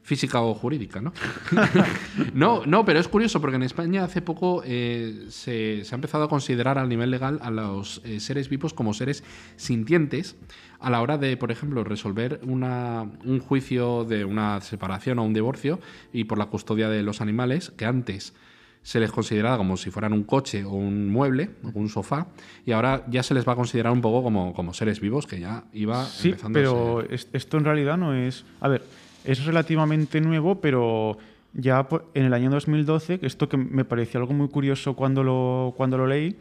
física 0.02 0.42
o 0.42 0.54
jurídica, 0.56 1.02
¿no? 1.02 1.14
no, 2.34 2.66
no, 2.66 2.86
pero 2.86 3.00
es 3.00 3.08
curioso 3.08 3.40
porque 3.42 3.58
en 3.58 3.64
España 3.64 4.04
hace 4.04 4.22
poco 4.22 4.64
eh, 4.66 5.26
se, 5.30 5.84
se 5.86 5.94
ha 5.94 5.98
empezado 5.98 6.24
a 6.24 6.30
considerar 6.30 6.78
a 6.78 6.86
nivel 6.86 7.12
legal 7.12 7.40
a 7.42 7.52
los 7.52 8.02
eh, 8.06 8.20
seres 8.20 8.50
vivos 8.50 8.74
como 8.74 8.94
seres 8.94 9.24
sintientes 9.56 10.36
a 10.80 10.90
la 10.90 11.02
hora 11.02 11.18
de, 11.18 11.36
por 11.38 11.52
ejemplo, 11.52 11.84
resolver 11.84 12.40
una- 12.44 13.04
un 13.26 13.40
juicio 13.40 14.06
de 14.06 14.26
una 14.26 14.62
separación 14.62 15.20
o 15.20 15.24
un 15.26 15.34
divorcio 15.34 15.80
y 16.14 16.24
por 16.24 16.38
la 16.38 16.46
custodia 16.48 16.90
de 16.90 17.04
los 17.04 17.22
animales 17.22 17.72
que 17.78 17.86
antes 17.86 18.34
se 18.82 19.02
les 19.02 19.12
consideraba 19.12 19.58
como 19.58 19.76
si 19.76 19.92
fueran 19.92 20.14
un 20.14 20.24
coche 20.24 20.64
o 20.64 20.70
un 20.72 21.10
mueble 21.10 21.50
o 21.64 21.72
un 21.78 21.90
sofá 21.90 22.28
y 22.66 22.72
ahora 22.72 23.06
ya 23.10 23.22
se 23.24 23.34
les 23.34 23.46
va 23.48 23.52
a 23.54 23.56
considerar 23.58 23.92
un 23.92 24.00
poco 24.02 24.24
como, 24.24 24.54
como 24.54 24.74
seres 24.74 25.02
vivos 25.02 25.28
que 25.28 25.40
ya 25.42 25.66
iba 25.74 26.06
sí, 26.06 26.30
empezando 26.30 26.58
a 26.58 26.62
pero 26.62 27.02
ser- 27.02 27.14
es- 27.14 27.28
esto 27.34 27.58
en 27.58 27.66
realidad 27.66 27.98
no 27.98 28.14
es... 28.16 28.46
A 28.62 28.70
ver, 28.70 28.84
es 29.26 29.46
relativamente 29.46 30.22
nuevo, 30.22 30.60
pero 30.62 31.18
ya 31.54 31.88
en 32.14 32.26
el 32.26 32.34
año 32.34 32.50
2012, 32.50 33.20
que 33.20 33.26
esto 33.28 33.50
que 33.50 33.58
me 33.58 33.86
pareció 33.86 34.20
algo 34.20 34.34
muy 34.34 34.48
curioso 34.50 34.96
cuando 34.96 35.24
lo, 35.24 35.74
cuando 35.78 35.98
lo 35.98 36.08
leí, 36.08 36.36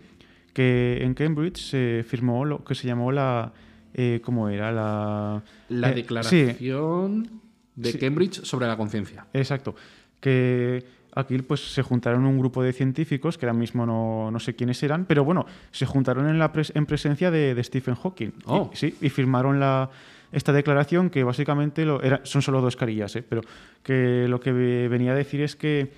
que 0.52 0.98
en 1.02 1.14
Cambridge 1.14 1.58
se 1.58 2.04
firmó 2.06 2.44
lo 2.44 2.64
que 2.64 2.74
se 2.74 2.86
llamó 2.86 3.12
la... 3.12 3.52
eh, 3.94 4.20
¿Cómo 4.24 4.48
era? 4.48 4.70
La, 4.72 5.42
La 5.68 5.88
eh, 5.88 5.90
sí, 5.90 5.96
declaración 5.96 7.40
de 7.76 7.92
Sí. 7.92 7.98
Cambridge 7.98 8.42
sobre 8.44 8.66
la 8.66 8.76
conciencia. 8.76 9.26
Exacto. 9.32 9.74
Que 10.20 10.84
aquí 11.14 11.38
pues 11.38 11.60
se 11.72 11.82
juntaron 11.82 12.24
un 12.26 12.38
grupo 12.38 12.62
de 12.62 12.72
científicos, 12.72 13.38
que 13.38 13.46
ahora 13.46 13.58
mismo 13.58 13.86
no, 13.86 14.30
no 14.30 14.40
sé 14.40 14.54
quiénes 14.56 14.82
eran, 14.82 15.04
pero 15.04 15.24
bueno, 15.24 15.46
se 15.70 15.86
juntaron 15.86 16.28
en, 16.28 16.38
la 16.38 16.52
pres- 16.52 16.72
en 16.74 16.86
presencia 16.86 17.30
de, 17.30 17.54
de 17.54 17.64
Stephen 17.64 17.94
Hawking. 17.94 18.30
Oh. 18.46 18.70
Y, 18.72 18.76
sí, 18.76 18.94
y 19.00 19.08
firmaron 19.10 19.60
la, 19.60 19.90
esta 20.32 20.52
declaración 20.52 21.10
que 21.10 21.24
básicamente 21.24 21.84
lo, 21.84 22.02
era, 22.02 22.20
son 22.24 22.42
solo 22.42 22.60
dos 22.60 22.76
carillas, 22.76 23.14
¿eh? 23.16 23.24
pero 23.28 23.40
que 23.82 24.26
lo 24.28 24.40
que 24.40 24.52
ve- 24.52 24.88
venía 24.88 25.12
a 25.12 25.14
decir 25.14 25.40
es 25.40 25.56
que, 25.56 25.90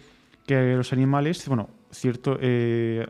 que 0.47 0.75
los 0.77 0.93
animales, 0.93 1.47
bueno, 1.49 1.69
cierto, 1.91 2.39
eh, 2.41 3.07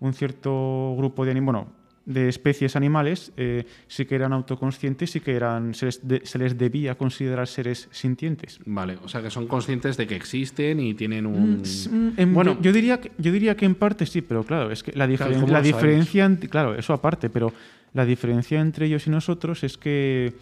un 0.00 0.12
cierto 0.14 0.94
grupo 0.96 1.24
de 1.24 1.32
anim- 1.34 1.44
bueno, 1.44 1.68
de 2.06 2.28
especies 2.28 2.76
animales 2.76 3.32
eh, 3.38 3.64
sí 3.86 4.04
que 4.04 4.14
eran 4.14 4.34
autoconscientes 4.34 5.16
y 5.16 5.20
que 5.20 5.32
eran, 5.36 5.72
se, 5.72 5.86
les 5.86 6.06
de- 6.06 6.20
se 6.24 6.38
les 6.38 6.58
debía 6.58 6.96
considerar 6.96 7.46
seres 7.48 7.88
sintientes. 7.92 8.60
Vale, 8.66 8.98
o 9.02 9.08
sea 9.08 9.22
que 9.22 9.30
son 9.30 9.46
conscientes 9.46 9.96
de 9.96 10.06
que 10.06 10.14
existen 10.16 10.80
y 10.80 10.92
tienen 10.92 11.24
un... 11.24 11.62
Mm, 11.62 12.12
en- 12.20 12.34
Bueno. 12.34 12.56
yo, 12.56 12.60
yo 12.62 12.72
diría 12.72 13.00
que, 13.00 13.10
yo 13.16 13.32
diría 13.32 13.56
que 13.56 13.64
en 13.64 13.74
parte 13.74 14.04
sí, 14.04 14.20
pero 14.20 14.42
claro, 14.44 14.70
es 14.70 14.82
que 14.82 14.92
la, 14.92 15.06
diferen- 15.08 15.40
¿cómo 15.40 15.52
la 15.52 15.62
diferencia, 15.62 16.30
claro, 16.50 16.74
eso 16.74 16.92
aparte, 16.92 17.30
pero 17.30 17.52
la 17.94 18.04
diferencia 18.04 18.60
entre 18.60 18.84
ellos 18.86 19.06
y 19.06 19.10
nosotros 19.10 19.64
es 19.64 19.78
que 19.78 20.34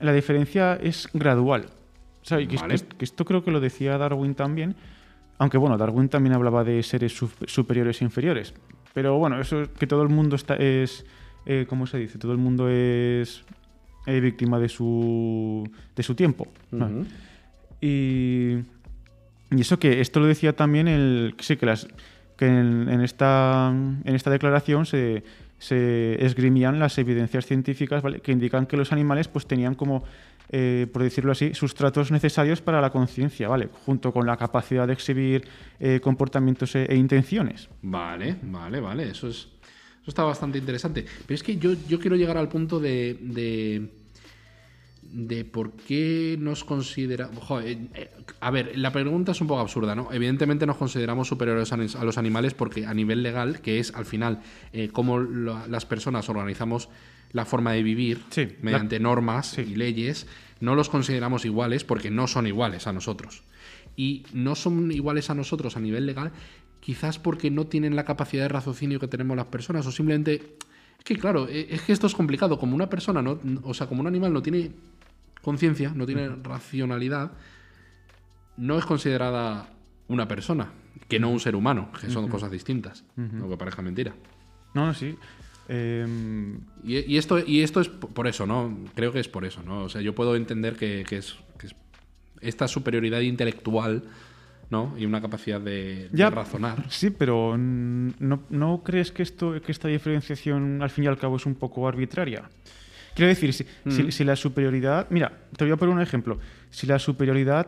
la 0.00 0.12
diferencia 0.12 0.74
es 0.76 1.08
gradual. 1.12 1.66
O 2.22 2.24
sea, 2.24 2.38
que, 2.46 2.54
es- 2.56 2.60
Vale. 2.60 2.68
que 2.70 2.74
es- 2.76 2.82
que 2.98 3.04
esto 3.04 3.24
creo 3.24 3.42
que 3.44 3.50
lo 3.50 3.60
decía 3.60 3.96
Darwin 3.98 4.34
también, 4.34 4.74
aunque 5.38 5.56
bueno, 5.58 5.78
Darwin 5.78 6.08
también 6.08 6.34
hablaba 6.34 6.64
de 6.64 6.82
seres 6.82 7.12
su- 7.16 7.30
superiores 7.46 8.00
e 8.00 8.04
inferiores. 8.04 8.52
Pero 8.92 9.16
bueno, 9.18 9.40
eso 9.40 9.62
es 9.62 9.68
que 9.68 9.86
todo 9.86 10.02
el 10.02 10.08
mundo 10.08 10.36
está, 10.36 10.56
es, 10.56 11.06
eh, 11.46 11.64
¿cómo 11.68 11.86
se 11.86 11.98
dice? 11.98 12.18
Todo 12.18 12.32
el 12.32 12.38
mundo 12.38 12.68
es 12.68 13.44
eh, 14.06 14.20
víctima 14.20 14.58
de 14.58 14.68
su, 14.68 15.68
de 15.96 16.02
su 16.02 16.14
tiempo. 16.14 16.48
Y, 17.80 18.56
y 19.50 19.60
eso 19.60 19.78
que 19.78 20.00
esto 20.00 20.20
lo 20.20 20.26
decía 20.26 20.54
también 20.54 20.88
el 20.88 21.34
sí 21.38 21.56
que 21.56 21.66
las 21.66 21.88
que 22.36 22.46
en, 22.46 22.88
en 22.88 23.00
esta 23.00 23.68
en 23.70 24.14
esta 24.14 24.30
declaración 24.30 24.86
se, 24.86 25.22
se 25.60 26.24
esgrimían 26.24 26.80
las 26.80 26.98
evidencias 26.98 27.46
científicas 27.46 28.02
que 28.22 28.32
indican 28.32 28.66
que 28.66 28.76
los 28.76 28.90
animales 28.90 29.28
pues 29.28 29.46
tenían 29.46 29.76
como 29.76 30.02
eh, 30.50 30.88
por 30.92 31.04
decirlo 31.04 31.30
así 31.30 31.54
sustratos 31.54 32.10
necesarios 32.10 32.60
para 32.60 32.80
la 32.80 32.90
conciencia 32.90 33.46
vale 33.46 33.68
junto 33.86 34.12
con 34.12 34.26
la 34.26 34.36
capacidad 34.36 34.88
de 34.88 34.94
exhibir 34.94 35.46
eh, 35.78 36.00
comportamientos 36.02 36.74
e, 36.74 36.86
e 36.86 36.96
intenciones 36.96 37.68
Vale, 37.82 38.36
vale, 38.42 38.80
vale. 38.80 39.10
Eso 39.10 39.28
es. 39.28 39.48
Eso 40.02 40.10
está 40.10 40.22
bastante 40.22 40.58
interesante. 40.58 41.04
Pero 41.26 41.34
es 41.34 41.42
que 41.42 41.56
yo, 41.56 41.72
yo 41.88 41.98
quiero 41.98 42.16
llegar 42.16 42.36
al 42.38 42.48
punto 42.48 42.80
de, 42.80 43.90
de 45.12 45.44
por 45.44 45.72
qué 45.72 46.36
nos 46.38 46.62
considera. 46.64 47.30
Joder, 47.40 47.68
eh, 47.68 47.88
eh, 47.94 48.10
a 48.40 48.50
ver, 48.50 48.78
la 48.78 48.92
pregunta 48.92 49.32
es 49.32 49.40
un 49.40 49.46
poco 49.48 49.60
absurda, 49.60 49.94
¿no? 49.94 50.08
Evidentemente 50.12 50.66
nos 50.66 50.76
consideramos 50.76 51.28
superiores 51.28 51.72
a, 51.72 52.04
los 52.04 52.18
animales 52.18 52.54
porque 52.54 52.86
a 52.86 52.94
nivel 52.94 53.22
legal, 53.22 53.60
que 53.60 53.78
es 53.80 53.92
al 53.94 54.04
final 54.06 54.40
eh, 54.72 54.88
cómo 54.92 55.18
lo- 55.18 55.66
las 55.66 55.84
personas 55.86 56.28
organizamos 56.28 56.88
la 57.32 57.44
forma 57.44 57.72
de 57.72 57.82
vivir 57.82 58.22
Sí, 58.30 58.48
mediante 58.62 59.00
normas 59.00 59.48
sí. 59.52 59.62
y 59.62 59.74
leyes, 59.76 60.26
no 60.60 60.74
los 60.74 60.88
consideramos 60.88 61.44
iguales 61.44 61.84
porque 61.84 62.10
no 62.10 62.26
son 62.26 62.46
iguales 62.46 62.86
a 62.86 62.92
nosotros. 62.92 63.42
Y 63.96 64.24
no 64.32 64.54
son 64.54 64.92
iguales 64.92 65.30
a 65.30 65.34
nosotros 65.34 65.76
a 65.76 65.80
nivel 65.80 66.06
legal, 66.06 66.32
quizás 66.80 67.18
porque 67.18 67.50
no 67.50 67.66
tienen 67.66 67.96
la 67.96 68.04
capacidad 68.04 68.44
de 68.44 68.48
raciocinio 68.48 69.00
que 69.00 69.08
tenemos 69.08 69.36
las 69.36 69.46
personas, 69.46 69.86
o 69.86 69.92
simplemente. 69.92 70.56
Es 70.98 71.04
que, 71.04 71.16
claro, 71.16 71.48
es 71.48 71.80
que 71.82 71.92
esto 71.92 72.06
es 72.06 72.14
complicado. 72.14 72.58
Como 72.58 72.74
una 72.74 72.88
persona, 72.90 73.22
no, 73.22 73.38
o 73.62 73.72
sea, 73.74 73.86
como 73.86 74.00
un 74.02 74.06
animal 74.06 74.32
no 74.34 74.42
tiene 74.42 74.70
conciencia, 75.42 75.92
no 75.94 76.06
tiene 76.06 76.28
racionalidad, 76.28 77.32
no 78.56 78.78
es 78.78 78.84
considerada 78.84 79.68
una 80.08 80.28
persona, 80.28 80.70
que 81.08 81.18
no 81.18 81.30
un 81.30 81.40
ser 81.40 81.56
humano, 81.56 81.90
que 82.00 82.10
son 82.10 82.28
cosas 82.28 82.50
distintas, 82.50 83.04
aunque 83.16 83.56
parezca 83.56 83.82
mentira. 83.82 84.14
no 84.74 84.86
no, 84.86 84.94
sí 84.94 85.16
Em, 85.72 86.58
Y, 86.82 86.98
y 87.14 87.16
esto, 87.16 87.38
y 87.38 87.60
esto 87.62 87.80
es 87.80 87.88
por 87.88 88.26
eso, 88.26 88.44
¿no? 88.44 88.76
Creo 88.96 89.12
que 89.12 89.20
es 89.20 89.28
por 89.28 89.44
eso, 89.44 89.62
¿no? 89.62 89.84
O 89.84 89.88
sea, 89.88 90.00
yo 90.00 90.16
puedo 90.16 90.34
entender 90.34 90.74
que, 90.74 91.04
que 91.08 91.18
es, 91.18 91.36
que 91.58 91.68
es 91.68 91.76
esta 92.40 92.66
superioridad 92.66 93.20
intelectual, 93.20 94.02
¿no? 94.68 94.92
Y 94.98 95.06
una 95.06 95.20
capacidad 95.20 95.60
de, 95.60 96.08
de 96.08 96.18
Ya. 96.18 96.28
razonar. 96.28 96.86
Sí, 96.90 97.10
pero 97.10 97.56
¿no, 97.56 98.42
¿no 98.50 98.82
crees 98.82 99.12
que, 99.12 99.22
esto, 99.22 99.60
que 99.62 99.70
esta 99.70 99.86
diferenciación 99.86 100.82
al 100.82 100.90
fin 100.90 101.04
y 101.04 101.06
al 101.06 101.18
cabo 101.18 101.36
es 101.36 101.46
un 101.46 101.54
poco 101.54 101.86
arbitraria? 101.86 102.50
Quiero 103.14 103.28
decir, 103.28 103.52
si, 103.52 103.66
si- 103.88 104.12
si 104.12 104.24
la 104.24 104.36
superioridad... 104.36 105.06
Mira, 105.10 105.32
te 105.56 105.64
voy 105.64 105.72
a 105.72 105.76
poner 105.76 105.94
un 105.94 106.00
ejemplo. 106.00 106.38
Si 106.70 106.86
la 106.86 106.98
superioridad 106.98 107.66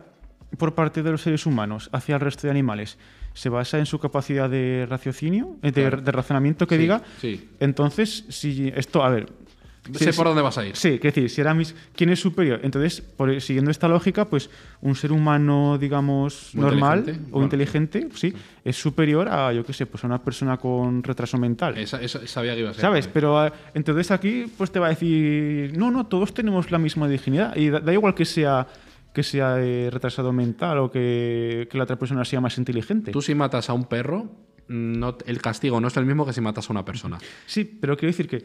por 0.58 0.74
parte 0.74 1.02
de 1.02 1.10
los 1.10 1.22
seres 1.22 1.46
humanos 1.46 1.88
hacia 1.92 2.14
el 2.16 2.20
resto 2.20 2.46
de 2.46 2.50
animales 2.50 2.98
se 3.32 3.48
basa 3.48 3.78
en 3.78 3.86
su 3.86 3.98
capacidad 3.98 4.50
de 4.50 4.86
raciocinio, 4.88 5.56
eh, 5.62 5.72
de, 5.72 5.90
de 5.90 6.12
razonamiento 6.12 6.66
que 6.66 6.74
Sí, 6.76 6.80
diga, 6.82 7.02
sí. 7.20 7.48
entonces, 7.60 8.24
si 8.28 8.70
esto, 8.76 9.02
a 9.02 9.08
ver... 9.10 9.26
sé 9.92 10.12
por 10.12 10.26
dónde 10.26 10.42
vas 10.42 10.56
a 10.58 10.66
ir. 10.66 10.76
Sí, 10.76 10.98
que 10.98 11.08
decir, 11.08 11.28
si 11.28 11.40
era 11.40 11.54
mis, 11.54 11.74
¿quién 11.96 12.10
es 12.10 12.20
superior? 12.20 12.60
Entonces, 12.62 13.00
por, 13.00 13.40
siguiendo 13.40 13.70
esta 13.70 13.88
lógica, 13.88 14.28
pues 14.28 14.48
un 14.80 14.94
ser 14.94 15.10
humano, 15.12 15.76
digamos, 15.78 16.50
Muy 16.54 16.64
normal 16.66 16.98
inteligente, 17.00 17.28
o 17.28 17.32
bueno. 17.32 17.44
inteligente, 17.46 18.08
sí, 18.14 18.32
es 18.64 18.76
superior 18.76 19.28
a, 19.28 19.52
yo 19.52 19.64
qué 19.64 19.72
sé, 19.72 19.86
pues 19.86 20.04
a 20.04 20.06
una 20.06 20.22
persona 20.22 20.56
con 20.56 21.02
retraso 21.02 21.36
mental. 21.38 21.76
Esa, 21.78 22.00
esa- 22.00 22.24
sabía 22.26 22.54
que 22.54 22.60
iba 22.60 22.70
a 22.70 22.74
ser. 22.74 22.80
¿Sabes? 22.82 23.08
Pero 23.08 23.44
eh, 23.46 23.52
entonces 23.74 24.10
aquí 24.10 24.44
pues 24.56 24.70
te 24.70 24.78
va 24.78 24.86
a 24.86 24.90
decir, 24.90 25.76
no, 25.76 25.90
no, 25.90 26.06
todos 26.06 26.32
tenemos 26.32 26.70
la 26.70 26.78
misma 26.78 27.08
dignidad. 27.08 27.56
Y 27.56 27.70
da, 27.70 27.80
da 27.80 27.92
igual 27.92 28.14
que 28.14 28.24
sea 28.24 28.66
que 29.12 29.22
sea 29.22 29.56
eh, 29.60 29.90
retrasado 29.92 30.32
mental 30.32 30.78
o 30.78 30.90
que, 30.90 31.68
que 31.70 31.76
la 31.76 31.84
otra 31.84 31.96
persona 31.98 32.24
sea 32.24 32.40
más 32.40 32.56
inteligente. 32.56 33.10
Tú 33.12 33.20
si 33.20 33.34
matas 33.34 33.68
a 33.68 33.74
un 33.74 33.84
perro, 33.84 34.30
no, 34.68 35.18
el 35.26 35.42
castigo 35.42 35.78
no 35.82 35.88
es 35.88 35.96
el 35.98 36.06
mismo 36.06 36.24
que 36.24 36.32
si 36.32 36.40
matas 36.40 36.70
a 36.70 36.72
una 36.72 36.82
persona. 36.82 37.18
Sí, 37.44 37.64
pero 37.64 37.94
quiero 37.94 38.10
decir 38.10 38.26
que, 38.26 38.42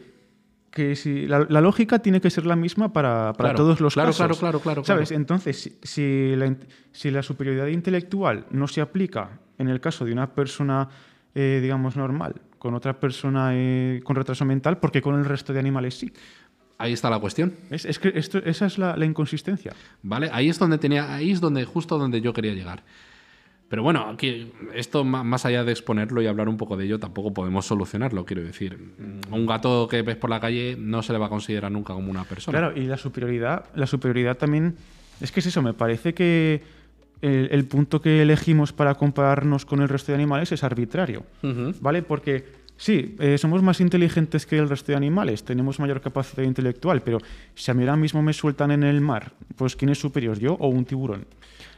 que 0.70 0.94
si 0.96 1.26
la, 1.26 1.46
la 1.48 1.60
lógica 1.60 1.98
tiene 2.00 2.20
que 2.20 2.30
ser 2.30 2.44
la 2.46 2.54
misma 2.56 2.92
para, 2.92 3.32
para 3.32 3.50
Claro, 3.50 3.56
todos 3.56 3.80
los 3.80 3.94
claro, 3.94 4.10
casos. 4.10 4.18
claro, 4.38 4.38
claro, 4.38 4.60
claro, 4.60 4.84
¿Sabes? 4.84 5.08
claro. 5.08 5.20
Entonces, 5.20 5.60
si, 5.60 5.78
si 5.82 6.36
la, 6.36 6.46
in- 6.46 6.58
si 6.92 7.10
la 7.10 7.22
superioridad 7.22 7.66
intelectual 7.68 8.46
no 8.50 8.68
se 8.68 8.80
aplica 8.80 9.40
en 9.58 9.68
el 9.68 9.80
caso 9.80 10.04
de 10.04 10.12
una 10.12 10.34
persona, 10.34 10.88
eh, 11.34 11.58
digamos, 11.62 11.96
normal, 11.96 12.34
con 12.58 12.74
otra 12.74 13.00
persona 13.00 13.50
eh, 13.54 14.00
con 14.04 14.14
retraso 14.16 14.44
mental, 14.44 14.78
porque 14.78 15.00
con 15.00 15.14
el 15.18 15.24
resto 15.24 15.52
de 15.52 15.58
animales 15.60 15.98
sí. 15.98 16.12
Ahí 16.76 16.92
está 16.92 17.10
la 17.10 17.18
cuestión. 17.18 17.54
Es, 17.70 17.84
es 17.84 17.98
que 17.98 18.12
esto, 18.14 18.38
esa 18.38 18.66
es 18.66 18.78
la, 18.78 18.96
la 18.96 19.04
inconsistencia. 19.04 19.72
¿Vale? 20.02 20.30
Ahí 20.32 20.48
es 20.48 20.58
donde 20.60 20.78
tenía, 20.78 21.12
ahí 21.12 21.32
es 21.32 21.40
donde, 21.40 21.64
justo 21.64 21.98
donde 21.98 22.20
yo 22.20 22.32
quería 22.32 22.52
llegar. 22.54 22.84
Pero 23.68 23.82
bueno, 23.82 24.08
aquí, 24.08 24.50
esto 24.74 25.04
más 25.04 25.44
allá 25.44 25.62
de 25.62 25.72
exponerlo 25.72 26.22
y 26.22 26.26
hablar 26.26 26.48
un 26.48 26.56
poco 26.56 26.76
de 26.76 26.86
ello, 26.86 26.98
tampoco 26.98 27.34
podemos 27.34 27.66
solucionarlo, 27.66 28.24
quiero 28.24 28.42
decir. 28.42 28.78
Un 29.30 29.46
gato 29.46 29.86
que 29.88 30.00
ves 30.00 30.16
por 30.16 30.30
la 30.30 30.40
calle 30.40 30.76
no 30.78 31.02
se 31.02 31.12
le 31.12 31.18
va 31.18 31.26
a 31.26 31.28
considerar 31.28 31.70
nunca 31.70 31.92
como 31.92 32.10
una 32.10 32.24
persona. 32.24 32.58
Claro, 32.58 32.78
y 32.78 32.86
la 32.86 32.96
superioridad, 32.96 33.66
la 33.74 33.86
superioridad 33.86 34.38
también. 34.38 34.76
Es 35.20 35.32
que 35.32 35.40
es 35.40 35.46
eso, 35.46 35.60
me 35.60 35.74
parece 35.74 36.14
que 36.14 36.62
el, 37.20 37.48
el 37.50 37.64
punto 37.66 38.00
que 38.00 38.22
elegimos 38.22 38.72
para 38.72 38.94
compararnos 38.94 39.66
con 39.66 39.82
el 39.82 39.88
resto 39.88 40.12
de 40.12 40.16
animales 40.16 40.50
es 40.52 40.64
arbitrario. 40.64 41.24
¿Vale? 41.80 42.02
Porque 42.02 42.46
sí, 42.76 43.16
eh, 43.18 43.36
somos 43.36 43.62
más 43.62 43.80
inteligentes 43.80 44.46
que 44.46 44.56
el 44.56 44.68
resto 44.68 44.92
de 44.92 44.96
animales, 44.96 45.44
tenemos 45.44 45.78
mayor 45.78 46.00
capacidad 46.00 46.42
intelectual, 46.42 47.02
pero 47.02 47.18
si 47.54 47.70
a 47.70 47.74
mí 47.74 47.82
ahora 47.82 47.96
mismo 47.96 48.22
me 48.22 48.32
sueltan 48.32 48.70
en 48.70 48.82
el 48.84 49.00
mar, 49.00 49.32
pues 49.56 49.76
¿quién 49.76 49.90
es 49.90 49.98
superior, 49.98 50.38
yo 50.38 50.54
o 50.54 50.68
un 50.68 50.84
tiburón? 50.84 51.26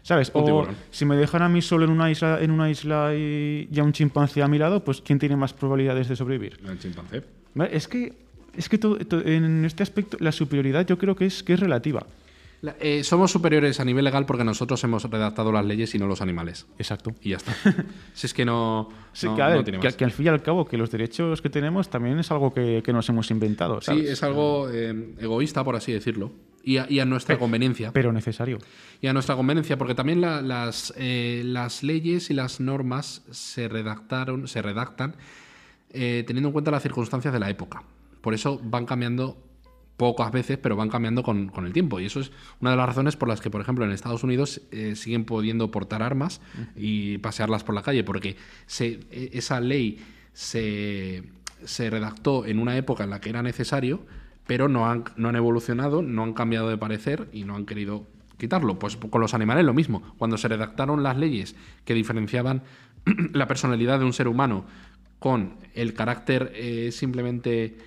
¿Sabes? 0.03 0.31
Un 0.35 0.43
o 0.43 0.45
tiburón. 0.45 0.77
si 0.91 1.05
me 1.05 1.17
dejan 1.17 1.43
a 1.43 1.49
mí 1.49 1.61
solo 1.63 1.85
en 1.85 1.91
una 1.91 2.11
isla, 2.11 2.41
en 2.41 2.51
una 2.51 2.71
isla 2.71 3.15
y, 3.15 3.69
y 3.71 3.81
a 3.81 3.85
un 3.85 3.93
chimpancé 3.93 4.43
a 4.43 4.49
mi 4.49 4.59
lado, 4.59 4.83
pues 4.83 5.01
¿quién 5.03 5.19
tiene 5.19 5.37
más 5.37 5.53
probabilidades 5.53 6.09
de 6.09 6.17
sobrevivir? 6.17 6.59
El 6.69 6.79
chimpancé. 6.79 7.23
¿Vale? 7.55 7.77
Es 7.77 7.87
que, 7.87 8.13
es 8.57 8.69
que 8.69 8.79
todo- 8.79 8.99
en 9.25 9.65
este 9.65 9.83
aspecto 9.83 10.17
la 10.21 10.33
superioridad 10.33 10.87
yo 10.87 10.97
creo 10.99 11.15
que 11.15 11.27
es, 11.27 11.43
que 11.43 11.53
es 11.55 11.61
relativa. 11.61 12.07
La- 12.63 12.77
eh, 12.79 13.03
somos 13.05 13.31
superiores 13.31 13.81
a 13.81 13.85
nivel 13.87 14.05
legal 14.05 14.27
porque 14.27 14.45
nosotros 14.45 14.83
hemos 14.85 15.05
redactado 15.05 15.51
las 15.51 15.65
leyes 15.65 15.95
y 15.95 15.99
no 15.99 16.07
los 16.07 16.21
animales. 16.21 16.67
Exacto. 16.79 17.13
Y 17.23 17.31
ya 17.31 17.37
está. 17.39 17.55
si 18.15 18.27
es 18.27 18.35
que 18.35 18.45
no, 18.45 18.89
Sí, 19.13 19.27
no- 19.27 19.37
que, 19.37 19.43
a 19.43 19.49
ver, 19.49 19.57
no 19.59 19.65
tiene 19.65 19.81
que- 19.81 19.87
más. 19.89 19.97
que 19.97 20.05
al 20.05 20.11
fin 20.13 20.27
y 20.27 20.29
al 20.29 20.43
cabo 20.43 20.67
que 20.67 20.77
los 20.77 20.91
derechos 20.91 21.41
que 21.41 21.49
tenemos 21.51 21.89
también 21.89 22.19
es 22.19 22.31
algo 22.31 22.53
que, 22.53 22.83
que 22.85 22.93
nos 22.93 23.09
hemos 23.09 23.31
inventado. 23.31 23.81
Sí, 23.81 24.05
es 24.07 24.23
algo 24.23 24.69
eh, 24.71 25.15
egoísta, 25.19 25.65
por 25.65 25.75
así 25.77 25.93
decirlo. 25.93 26.33
Y 26.63 26.77
a, 26.77 26.87
y 26.91 27.01
a 27.01 27.05
nuestra 27.07 27.39
conveniencia. 27.39 27.91
Pero 27.93 28.13
necesario. 28.13 28.59
Y 29.01 29.07
a 29.07 29.13
nuestra 29.15 29.35
conveniencia, 29.35 29.79
porque 29.79 29.95
también 29.95 30.21
la- 30.21 30.43
las, 30.43 30.93
eh, 30.97 31.43
las 31.45 31.83
leyes 31.83 32.29
y 32.31 32.35
las 32.35 32.61
normas 32.61 33.23
se 33.31 33.67
redactaron, 33.69 34.47
se 34.47 34.61
redactan 34.63 35.17
eh, 35.93 36.23
teniendo 36.27 36.49
en 36.51 36.53
cuenta 36.53 36.71
las 36.71 36.83
circunstancias 36.83 37.33
de 37.33 37.41
la 37.41 37.49
época. 37.51 37.83
Por 38.21 38.35
eso 38.35 38.61
van 38.63 38.85
cambiando 38.87 39.43
pocas 39.97 40.31
veces, 40.33 40.57
pero 40.59 40.77
van 40.77 40.89
cambiando 40.89 41.23
con, 41.23 41.49
con 41.49 41.67
el 41.67 41.73
tiempo. 41.73 41.99
Y 42.01 42.07
eso 42.07 42.21
es 42.21 42.31
una 42.61 42.71
de 42.71 42.77
las 42.77 42.87
razones 42.87 43.17
por 43.17 43.29
las 43.29 43.41
que, 43.41 43.51
por 43.51 43.61
ejemplo, 43.61 43.85
en 43.85 43.91
Estados 43.93 44.23
Unidos 44.23 44.61
eh, 44.71 44.95
siguen 44.97 45.25
pudiendo 45.25 45.71
portar 45.71 46.03
armas 46.03 46.41
y 46.77 47.19
pasearlas 47.19 47.65
por 47.65 47.75
la 47.75 47.83
calle, 47.83 48.05
porque 48.05 48.37
se, 48.67 49.01
e- 49.11 49.31
esa 49.35 49.61
ley 49.61 49.99
se, 50.33 51.25
se 51.65 51.91
redactó 51.91 52.47
en 52.47 52.59
una 52.59 52.77
época 52.77 53.05
en 53.05 53.11
la 53.11 53.21
que 53.21 53.31
era 53.31 53.43
necesario, 53.43 54.07
pero 54.51 54.69
no 54.69 54.91
han, 54.91 55.05
no 55.15 55.29
han 55.29 55.37
evolucionado, 55.37 56.03
no 56.03 56.25
han 56.25 56.33
cambiado 56.33 56.69
de 56.69 56.77
parecer 56.77 57.29
y 57.33 57.45
no 57.45 57.55
han 57.55 57.67
querido 57.67 58.09
quitarlo. 58.37 58.81
Pues 58.81 58.97
con 58.97 59.21
los 59.21 59.33
animales 59.33 59.65
lo 59.65 59.73
mismo. 59.73 60.03
Cuando 60.19 60.37
se 60.39 60.49
redactaron 60.49 61.05
las 61.05 61.17
leyes 61.17 61.55
que 61.85 61.95
diferenciaban 61.95 62.65
la 63.33 63.47
personalidad 63.47 64.01
de 64.01 64.07
un 64.07 64.13
ser 64.13 64.27
humano 64.27 64.65
con 65.21 65.55
el 65.73 65.95
carácter 65.95 66.51
eh, 66.57 66.91
simplemente 66.91 67.79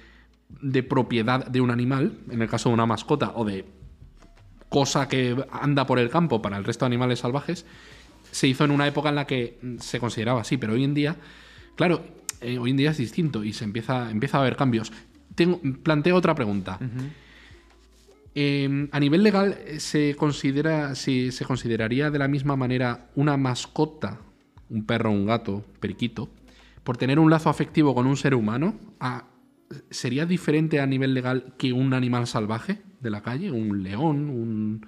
de 0.61 0.83
propiedad 0.83 1.45
de 1.45 1.59
un 1.59 1.69
animal, 1.69 2.19
en 2.29 2.41
el 2.41 2.47
caso 2.47 2.69
de 2.69 2.75
una 2.75 2.85
mascota 2.85 3.33
o 3.35 3.43
de 3.43 3.65
cosa 4.69 5.09
que 5.09 5.35
anda 5.51 5.85
por 5.85 5.99
el 5.99 6.09
campo 6.09 6.41
para 6.41 6.55
el 6.55 6.63
resto 6.63 6.85
de 6.85 6.87
animales 6.87 7.19
salvajes, 7.19 7.65
se 8.31 8.47
hizo 8.47 8.63
en 8.63 8.71
una 8.71 8.87
época 8.87 9.09
en 9.09 9.15
la 9.15 9.27
que 9.27 9.59
se 9.79 9.99
consideraba 9.99 10.39
así, 10.39 10.55
pero 10.55 10.75
hoy 10.75 10.85
en 10.85 10.93
día, 10.93 11.17
claro, 11.75 12.05
eh, 12.39 12.57
hoy 12.57 12.71
en 12.71 12.77
día 12.77 12.91
es 12.91 12.97
distinto 12.97 13.43
y 13.43 13.51
se 13.51 13.65
empieza, 13.65 14.09
empieza 14.09 14.37
a 14.37 14.39
haber 14.39 14.55
cambios. 14.55 14.93
Tengo, 15.35 15.59
planteo 15.83 16.15
otra 16.15 16.35
pregunta. 16.35 16.79
Eh, 18.35 18.87
a 18.91 18.99
nivel 18.99 19.23
legal, 19.23 19.57
¿se 19.77 20.15
considera, 20.15 20.95
si 20.95 21.31
se 21.31 21.45
consideraría 21.45 22.09
de 22.09 22.19
la 22.19 22.27
misma 22.27 22.55
manera 22.55 23.09
una 23.15 23.37
mascota, 23.37 24.19
un 24.69 24.85
perro, 24.85 25.11
un 25.11 25.25
gato, 25.25 25.63
periquito, 25.79 26.29
por 26.83 26.97
tener 26.97 27.19
un 27.19 27.29
lazo 27.29 27.49
afectivo 27.49 27.93
con 27.93 28.07
un 28.07 28.17
ser 28.17 28.35
humano? 28.35 28.75
¿Sería 29.89 30.25
diferente 30.25 30.79
a 30.79 30.85
nivel 30.85 31.13
legal 31.13 31.53
que 31.57 31.73
un 31.73 31.93
animal 31.93 32.27
salvaje 32.27 32.81
de 32.99 33.09
la 33.09 33.21
calle? 33.21 33.51
¿Un 33.51 33.83
león? 33.83 34.29
Un, 34.29 34.87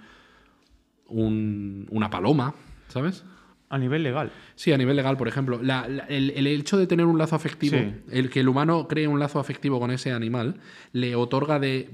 un, 1.07 1.87
una 1.89 2.09
paloma? 2.09 2.55
¿Sabes? 2.87 3.23
A 3.69 3.77
nivel 3.77 4.03
legal. 4.03 4.31
Sí, 4.55 4.71
a 4.73 4.77
nivel 4.77 4.95
legal, 4.95 5.17
por 5.17 5.27
ejemplo. 5.27 5.59
el, 6.07 6.47
hecho 6.47 6.77
de 6.77 6.87
tener 6.87 7.05
un 7.05 7.17
lazo 7.17 7.35
afectivo, 7.35 7.77
el 8.11 8.29
que 8.29 8.41
el 8.41 8.47
humano 8.47 8.87
cree 8.87 9.07
un 9.07 9.19
lazo 9.19 9.39
afectivo 9.39 9.79
con 9.79 9.91
ese 9.91 10.11
animal, 10.11 10.55
le 10.93 11.15
otorga 11.15 11.59
de, 11.59 11.89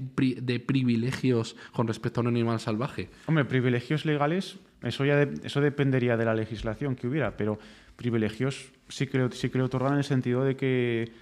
privilegios 0.66 1.56
con 1.72 1.86
respecto 1.86 2.20
a 2.20 2.22
un 2.22 2.28
animal 2.28 2.60
salvaje. 2.60 3.08
Hombre, 3.26 3.44
privilegios 3.46 4.04
legales, 4.04 4.58
eso 4.82 5.04
ya 5.04 5.22
eso 5.22 5.60
dependería 5.60 6.16
de 6.16 6.24
la 6.24 6.34
legislación 6.34 6.94
que 6.94 7.06
hubiera, 7.06 7.36
pero 7.36 7.58
privilegios 7.96 8.72
sí 8.88 9.06
que, 9.06 9.28
sí 9.32 9.48
que 9.48 9.58
le 9.58 9.64
otorgan 9.64 9.92
en 9.92 9.98
el 9.98 10.04
sentido 10.04 10.44
de 10.44 10.56
que 10.56 11.12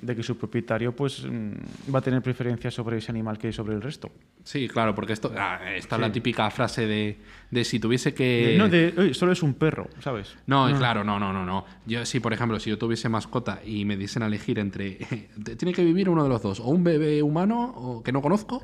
de 0.00 0.16
que 0.16 0.22
su 0.22 0.36
propietario 0.36 0.94
pues 0.94 1.24
mm, 1.24 1.94
va 1.94 1.98
a 1.98 2.02
tener 2.02 2.22
preferencia 2.22 2.70
sobre 2.70 2.98
ese 2.98 3.10
animal 3.10 3.38
que 3.38 3.52
sobre 3.52 3.74
el 3.74 3.82
resto. 3.82 4.10
Sí, 4.44 4.68
claro, 4.68 4.94
porque 4.94 5.12
esto 5.12 5.32
ah, 5.36 5.60
esta 5.74 5.96
es 5.96 6.00
la 6.00 6.12
típica 6.12 6.50
frase 6.50 6.86
de, 6.86 7.18
de, 7.50 7.64
si 7.64 7.80
tuviese 7.80 8.14
que... 8.14 8.54
No, 8.58 8.68
de 8.68 9.12
solo 9.14 9.32
es 9.32 9.42
un 9.42 9.54
perro, 9.54 9.88
¿sabes? 10.00 10.36
No, 10.46 10.66
claro, 10.76 11.04
no, 11.04 11.18
no, 11.18 11.32
no, 11.32 11.44
no. 11.44 11.64
Yo 11.86 12.04
si, 12.04 12.20
por 12.20 12.32
ejemplo, 12.32 12.60
si 12.60 12.70
yo 12.70 12.78
tuviese 12.78 13.08
mascota 13.08 13.60
y 13.64 13.84
me 13.84 13.96
diesen 13.96 14.22
a 14.22 14.26
elegir 14.26 14.58
entre... 14.58 14.94
tiene 15.58 15.72
que 15.72 15.84
vivir 15.84 16.08
uno 16.08 16.22
de 16.22 16.28
los 16.28 16.42
dos, 16.42 16.60
o 16.60 16.66
un 16.66 16.84
bebé 16.84 17.22
humano 17.22 17.72
o, 17.76 18.02
que 18.02 18.12
no 18.12 18.22
conozco, 18.22 18.62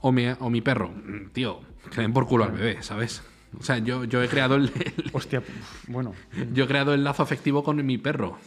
o 0.00 0.12
mi, 0.12 0.26
o 0.26 0.50
mi 0.50 0.60
perro. 0.60 0.90
Mm, 0.90 1.30
tío, 1.32 1.60
que 1.90 2.00
den 2.00 2.12
por 2.12 2.26
culo 2.26 2.44
al 2.44 2.52
bebé, 2.52 2.82
¿sabes? 2.82 3.22
O 3.58 3.62
sea, 3.62 3.78
yo, 3.78 4.04
yo 4.04 4.22
he 4.22 4.28
creado 4.28 4.56
el, 4.56 4.70
Hostia, 5.12 5.42
bueno. 5.88 6.12
Yo 6.52 6.64
he 6.64 6.66
creado 6.66 6.94
el 6.94 7.04
lazo 7.04 7.22
afectivo 7.22 7.62
con 7.62 7.84
mi 7.84 7.98
perro. 7.98 8.38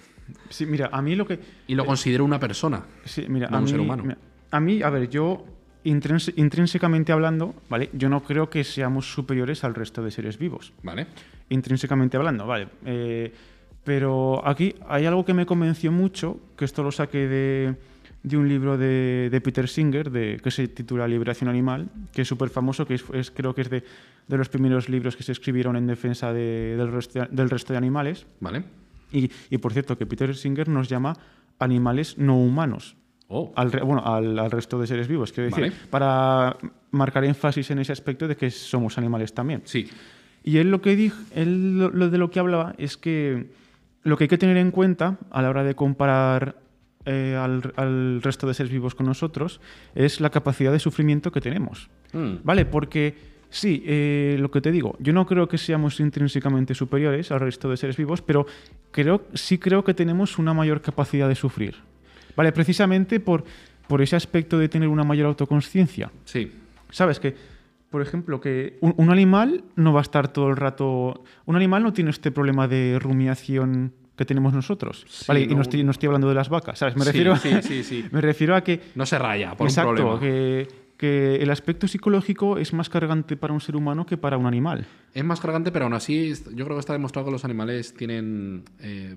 Sí, 0.49 0.65
mira, 0.65 0.89
a 0.91 1.01
mí 1.01 1.15
lo 1.15 1.25
que... 1.25 1.39
Y 1.67 1.75
lo 1.75 1.85
considero 1.85 2.25
una 2.25 2.39
persona. 2.39 2.83
Sí, 3.05 3.25
mira, 3.27 3.47
a 3.47 3.57
un 3.57 3.67
ser 3.67 3.79
humano. 3.79 4.15
a 4.51 4.59
mí, 4.59 4.81
a 4.81 4.89
ver, 4.89 5.09
yo 5.09 5.45
intrínsecamente 5.83 7.11
hablando, 7.11 7.55
¿vale? 7.69 7.89
Yo 7.93 8.09
no 8.09 8.23
creo 8.23 8.49
que 8.49 8.63
seamos 8.63 9.11
superiores 9.11 9.63
al 9.63 9.73
resto 9.73 10.03
de 10.03 10.11
seres 10.11 10.37
vivos. 10.37 10.73
Vale. 10.83 11.07
Intrínsecamente 11.49 12.17
hablando, 12.17 12.45
vale. 12.45 12.67
Eh, 12.85 13.31
pero 13.83 14.45
aquí 14.45 14.75
hay 14.87 15.05
algo 15.05 15.23
que 15.23 15.33
me 15.33 15.45
convenció 15.45 15.91
mucho, 15.91 16.39
que 16.57 16.65
esto 16.65 16.83
lo 16.83 16.91
saqué 16.91 17.27
de, 17.27 17.75
de 18.21 18.37
un 18.37 18.49
libro 18.49 18.77
de, 18.77 19.29
de, 19.31 19.41
Peter 19.41 19.69
Singer, 19.69 20.11
de, 20.11 20.41
que 20.43 20.51
se 20.51 20.67
titula 20.67 21.07
Liberación 21.07 21.49
Animal, 21.49 21.89
que 22.11 22.23
es 22.23 22.27
súper 22.27 22.49
famoso, 22.49 22.85
que 22.85 22.95
es, 22.95 23.31
creo 23.31 23.55
que 23.55 23.61
es 23.61 23.69
de, 23.69 23.83
de, 24.27 24.37
los 24.37 24.49
primeros 24.49 24.89
libros 24.89 25.15
que 25.15 25.23
se 25.23 25.31
escribieron 25.31 25.77
en 25.77 25.87
defensa 25.87 26.33
del, 26.33 26.91
resto, 26.91 27.27
del 27.29 27.49
resto 27.49 27.71
de 27.71 27.77
animales. 27.77 28.25
Vale. 28.41 28.63
Y, 29.11 29.57
por 29.57 29.73
cierto, 29.73 29.97
que 29.97 30.05
Peter 30.05 30.35
Singer 30.35 30.67
nos 30.67 30.89
llama 30.89 31.15
animales 31.59 32.17
no 32.17 32.37
humanos. 32.37 32.95
Oh. 33.29 33.51
Al, 33.55 33.69
bueno, 33.69 34.03
al, 34.05 34.51
resto 34.51 34.79
de 34.79 34.87
seres 34.87 35.07
vivos. 35.07 35.33
Quiero 35.33 35.49
decir, 35.49 35.73
para 35.89 36.57
marcar 36.91 37.25
énfasis 37.25 37.71
en 37.71 37.79
ese 37.79 37.91
aspecto 37.91 38.27
de 38.27 38.35
que 38.35 38.49
somos 38.51 38.97
animales 38.97 39.33
también. 39.33 39.61
Sí. 39.65 39.89
Y 40.43 40.59
él 40.59 40.71
lo 40.71 40.81
que 40.81 40.95
dijo, 40.95 41.17
él 41.35 41.77
lo, 41.77 42.09
de 42.09 42.17
lo 42.17 42.31
que 42.31 42.39
hablaba 42.39 42.73
es 42.77 42.95
que 42.95 43.51
lo 44.03 44.17
que 44.17 44.25
hay 44.25 44.27
que 44.29 44.37
tener 44.37 44.55
en 44.55 44.71
cuenta 44.71 45.17
a 45.29 45.41
la 45.41 45.49
hora 45.49 45.65
de 45.65 45.75
comparar 45.75 46.55
eh, 47.05 47.35
al, 47.35 48.21
resto 48.21 48.47
de 48.47 48.53
seres 48.53 48.71
vivos 48.71 48.95
con 48.95 49.05
nosotros 49.05 49.59
es 49.95 50.21
la 50.21 50.29
capacidad 50.29 50.71
de 50.71 50.79
sufrimiento 50.79 51.31
que 51.31 51.41
tenemos. 51.41 51.89
Mm. 52.13 52.35
¿Vale? 52.43 52.65
Porque 52.65 53.15
Sí, 53.49 53.83
eh, 53.85 54.35
lo 54.39 54.51
que 54.51 54.61
te 54.61 54.71
digo, 54.71 54.95
yo 54.99 55.13
no 55.13 55.25
creo 55.25 55.47
que 55.47 55.57
seamos 55.57 55.99
intrínsecamente 55.99 56.73
superiores 56.73 57.31
al 57.31 57.39
resto 57.39 57.69
de 57.69 57.77
seres 57.77 57.95
vivos, 57.95 58.21
pero 58.21 58.45
creo, 58.91 59.23
sí 59.33 59.57
creo 59.57 59.83
que 59.83 59.93
tenemos 59.93 60.37
una 60.37 60.53
mayor 60.53 60.81
capacidad 60.81 61.27
de 61.29 61.35
sufrir. 61.35 61.75
Vale, 62.35 62.51
precisamente 62.51 63.19
por, 63.19 63.45
por 63.87 64.01
ese 64.01 64.15
aspecto 64.15 64.59
de 64.59 64.69
tener 64.69 64.89
una 64.89 65.03
mayor 65.03 65.27
autoconsciencia. 65.27 66.11
Sí. 66.25 66.51
¿Sabes? 66.89 67.19
Que, 67.19 67.35
por 67.89 68.01
ejemplo, 68.01 68.39
que 68.41 68.77
un, 68.81 69.09
animal 69.09 69.63
no 69.75 69.93
va 69.93 70.01
a 70.01 70.03
estar 70.03 70.27
todo 70.27 70.49
el 70.49 70.57
rato. 70.57 71.23
Un 71.45 71.55
animal 71.55 71.83
no 71.83 71.93
tiene 71.93 72.11
este 72.11 72.31
problema 72.31 72.67
de 72.67 72.99
rumiación 72.99 73.93
que 74.15 74.25
tenemos 74.25 74.53
nosotros. 74.53 75.05
vale, 75.27 75.41
y 75.41 75.47
no 75.47 75.61
estoy, 75.61 75.83
no 75.83 75.91
estoy 75.91 76.07
hablando 76.07 76.27
de 76.27 76.35
las 76.35 76.49
vacas, 76.49 76.79
¿sabes? 76.79 76.95
Me 76.95 77.05
refiero, 77.05 77.35
sí, 77.37 77.51
sí, 77.61 77.83
sí, 77.83 78.05
me 78.11 78.19
refiero 78.19 78.55
a 78.55 78.61
que. 78.61 78.81
No 78.95 79.05
se 79.05 79.17
raya 79.17 79.55
por 79.55 79.67
un 79.67 79.75
problema. 79.75 80.19
Que, 80.19 80.67
que 80.97 81.35
el 81.35 81.51
aspecto 81.51 81.87
psicológico 81.87 82.57
es 82.57 82.73
más 82.73 82.89
cargante 82.89 83.37
para 83.37 83.53
un 83.53 83.61
ser 83.61 83.75
humano 83.75 84.05
que 84.05 84.17
para 84.17 84.37
un 84.37 84.47
animal. 84.47 84.85
Es 85.13 85.23
más 85.23 85.39
cargante, 85.39 85.71
pero 85.71 85.85
aún 85.85 85.93
así 85.93 86.33
yo 86.55 86.65
creo 86.65 86.75
que 86.75 86.79
está 86.79 86.93
demostrado 86.93 87.27
que 87.27 87.31
los 87.31 87.45
animales 87.45 87.93
tienen... 87.93 88.63
Eh, 88.79 89.15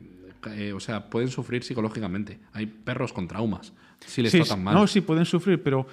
eh, 0.53 0.73
o 0.73 0.81
sea, 0.81 1.11
pueden 1.11 1.29
sufrir 1.29 1.63
psicológicamente. 1.63 2.39
Hay 2.53 2.67
perros 2.67 3.13
con 3.13 3.29
traumas, 3.29 3.73
si 4.07 4.23
les 4.23 4.33
tratan 4.33 4.65
mal. 4.65 4.75
No, 4.75 4.87
sí, 4.87 5.01
pueden 5.01 5.25
sufrir, 5.25 5.63
pero... 5.63 5.87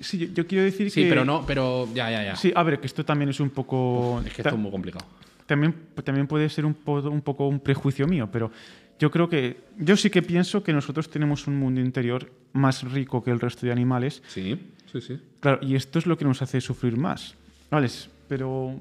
Sí, 0.00 0.30
yo, 0.32 0.46
quiero 0.46 0.64
decir 0.64 0.86
que... 0.86 0.90
Sí, 0.90 1.06
pero 1.08 1.24
no, 1.24 1.44
pero 1.44 1.88
ya, 1.92 2.08
ya, 2.10 2.22
ya. 2.22 2.36
Sí, 2.36 2.52
a 2.54 2.62
ver, 2.62 2.78
que 2.78 2.86
esto 2.86 3.04
también 3.04 3.30
es 3.30 3.40
un 3.40 3.50
poco... 3.50 4.22
es 4.24 4.32
que 4.32 4.42
esto 4.42 4.54
es 4.54 4.60
muy 4.60 4.70
complicado. 4.70 5.04
También, 5.46 5.74
también 6.04 6.26
puede 6.28 6.48
ser 6.48 6.64
un, 6.64 6.76
un 6.86 7.22
poco 7.22 7.48
un 7.48 7.58
prejuicio 7.58 8.06
mío, 8.06 8.28
pero 8.30 8.52
yo 8.98 9.10
creo 9.10 9.28
que, 9.28 9.56
yo 9.76 9.96
sí 9.96 10.10
que 10.10 10.22
pienso 10.22 10.62
que 10.62 10.72
nosotros 10.72 11.10
tenemos 11.10 11.46
un 11.46 11.56
mundo 11.56 11.80
interior 11.80 12.30
más 12.52 12.82
rico 12.82 13.24
que 13.24 13.30
el 13.30 13.40
resto 13.40 13.66
de 13.66 13.72
animales. 13.72 14.22
Sí, 14.28 14.60
sí, 14.90 15.00
sí. 15.00 15.20
Claro, 15.40 15.58
y 15.62 15.74
esto 15.74 15.98
es 15.98 16.06
lo 16.06 16.16
que 16.16 16.24
nos 16.24 16.42
hace 16.42 16.60
sufrir 16.60 16.96
más. 16.96 17.34
¿Vale? 17.70 17.88
Pero, 18.28 18.74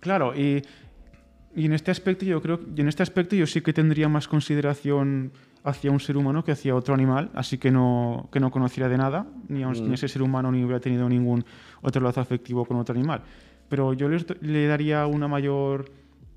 claro, 0.00 0.34
y, 0.34 0.62
y 1.54 1.66
en 1.66 1.72
este 1.72 1.90
aspecto 1.90 2.24
yo 2.24 2.40
creo, 2.42 2.60
y 2.76 2.80
en 2.80 2.88
este 2.88 3.02
aspecto 3.02 3.36
yo 3.36 3.46
sí 3.46 3.60
que 3.60 3.72
tendría 3.72 4.08
más 4.08 4.28
consideración 4.28 5.32
hacia 5.64 5.90
un 5.90 5.98
ser 5.98 6.16
humano 6.16 6.44
que 6.44 6.52
hacia 6.52 6.76
otro 6.76 6.94
animal, 6.94 7.30
así 7.34 7.58
que 7.58 7.70
no, 7.70 8.28
que 8.30 8.38
no 8.38 8.50
conociera 8.50 8.88
de 8.88 8.98
nada, 8.98 9.26
ni 9.48 9.62
a, 9.62 9.68
mm. 9.68 9.94
ese 9.94 10.08
ser 10.08 10.22
humano 10.22 10.52
ni 10.52 10.62
hubiera 10.62 10.80
tenido 10.80 11.08
ningún 11.08 11.44
otro 11.80 12.02
lazo 12.02 12.20
afectivo 12.20 12.64
con 12.64 12.76
otro 12.76 12.94
animal. 12.94 13.22
Pero 13.68 13.94
yo 13.94 14.08
le 14.08 14.66
daría 14.66 15.06
una 15.06 15.26
mayor 15.26 15.90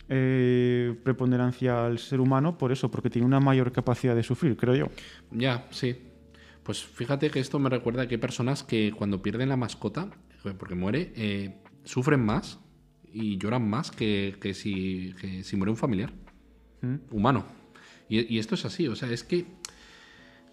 eh, 0.08 0.96
preponderancia 1.04 1.86
al 1.86 2.00
ser 2.00 2.22
humano 2.22 2.58
por 2.58 2.72
eso, 2.72 2.90
porque 2.90 3.10
tiene 3.10 3.26
una 3.26 3.42
mayor 3.42 3.74
capacidad 3.74 4.16
de 4.16 4.24
sufrir, 4.24 4.56
creo 4.56 4.76
yo. 4.76 4.88
Ya, 5.32 5.66
sí. 5.70 6.07
Pues 6.68 6.84
fíjate 6.84 7.30
que 7.30 7.40
esto 7.40 7.60
me 7.60 7.70
recuerda 7.70 8.10
que 8.10 8.16
hay 8.16 8.20
personas 8.20 8.62
que 8.62 8.92
cuando 8.92 9.22
pierden 9.22 9.48
la 9.48 9.56
mascota, 9.56 10.10
eh, 10.44 10.54
porque 10.60 10.76
muere, 10.76 11.14
eh, 11.16 11.62
sufren 11.86 12.20
más 12.20 12.60
y 13.14 13.38
lloran 13.38 13.70
más 13.70 13.90
que, 13.90 14.36
si, 14.54 15.14
si, 15.44 15.56
muere 15.56 15.72
un 15.72 15.78
familiar 15.78 16.12
¿Mm? 16.82 16.96
humano. 17.16 17.46
Y, 18.10 18.38
esto 18.38 18.56
es 18.56 18.66
así, 18.66 18.86
o 18.90 18.98
sea, 18.98 19.10
es 19.10 19.24
que, 19.24 19.46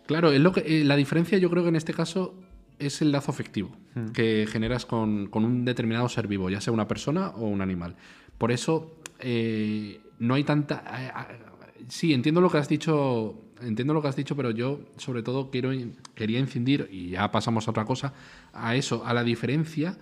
claro, 0.06 0.30
es 0.30 0.40
lo 0.40 0.52
que, 0.52 0.84
la 0.84 0.94
diferencia 0.94 1.36
yo 1.38 1.50
creo 1.50 1.64
que 1.64 1.70
en 1.70 1.76
este 1.76 1.92
caso 1.92 2.40
es 2.78 3.02
el 3.02 3.10
lazo 3.10 3.32
afectivo 3.32 3.76
¿Mm? 3.96 4.12
que 4.12 4.46
generas 4.48 4.86
con, 4.86 5.26
con, 5.26 5.44
un 5.44 5.64
determinado 5.64 6.08
ser 6.08 6.28
vivo, 6.28 6.48
ya 6.48 6.60
sea 6.60 6.72
una 6.72 6.86
persona 6.86 7.30
o 7.30 7.48
un 7.48 7.60
animal. 7.60 7.96
Por 8.38 8.52
eso 8.52 9.00
eh, 9.18 10.00
no 10.18 10.34
hay 10.34 10.44
tanta... 10.44 10.84
Eh, 10.96 11.12
eh, 11.32 11.84
sí, 11.88 12.12
entiendo 12.12 12.40
lo 12.40 12.50
que 12.50 12.58
has 12.58 12.68
dicho, 12.68 13.43
entiendo 13.60 13.94
lo 13.94 14.02
que 14.02 14.08
has 14.08 14.16
dicho, 14.16 14.36
pero 14.36 14.50
yo 14.50 14.80
sobre 14.96 15.22
todo 15.22 15.50
quiero, 15.50 15.70
quería 16.14 16.38
incidir, 16.38 16.88
y 16.90 17.10
ya 17.10 17.30
pasamos 17.30 17.66
a 17.68 17.70
otra 17.70 17.84
cosa, 17.84 18.14
a 18.52 18.76
eso, 18.76 19.04
a 19.04 19.14
la 19.14 19.24
diferencia 19.24 19.98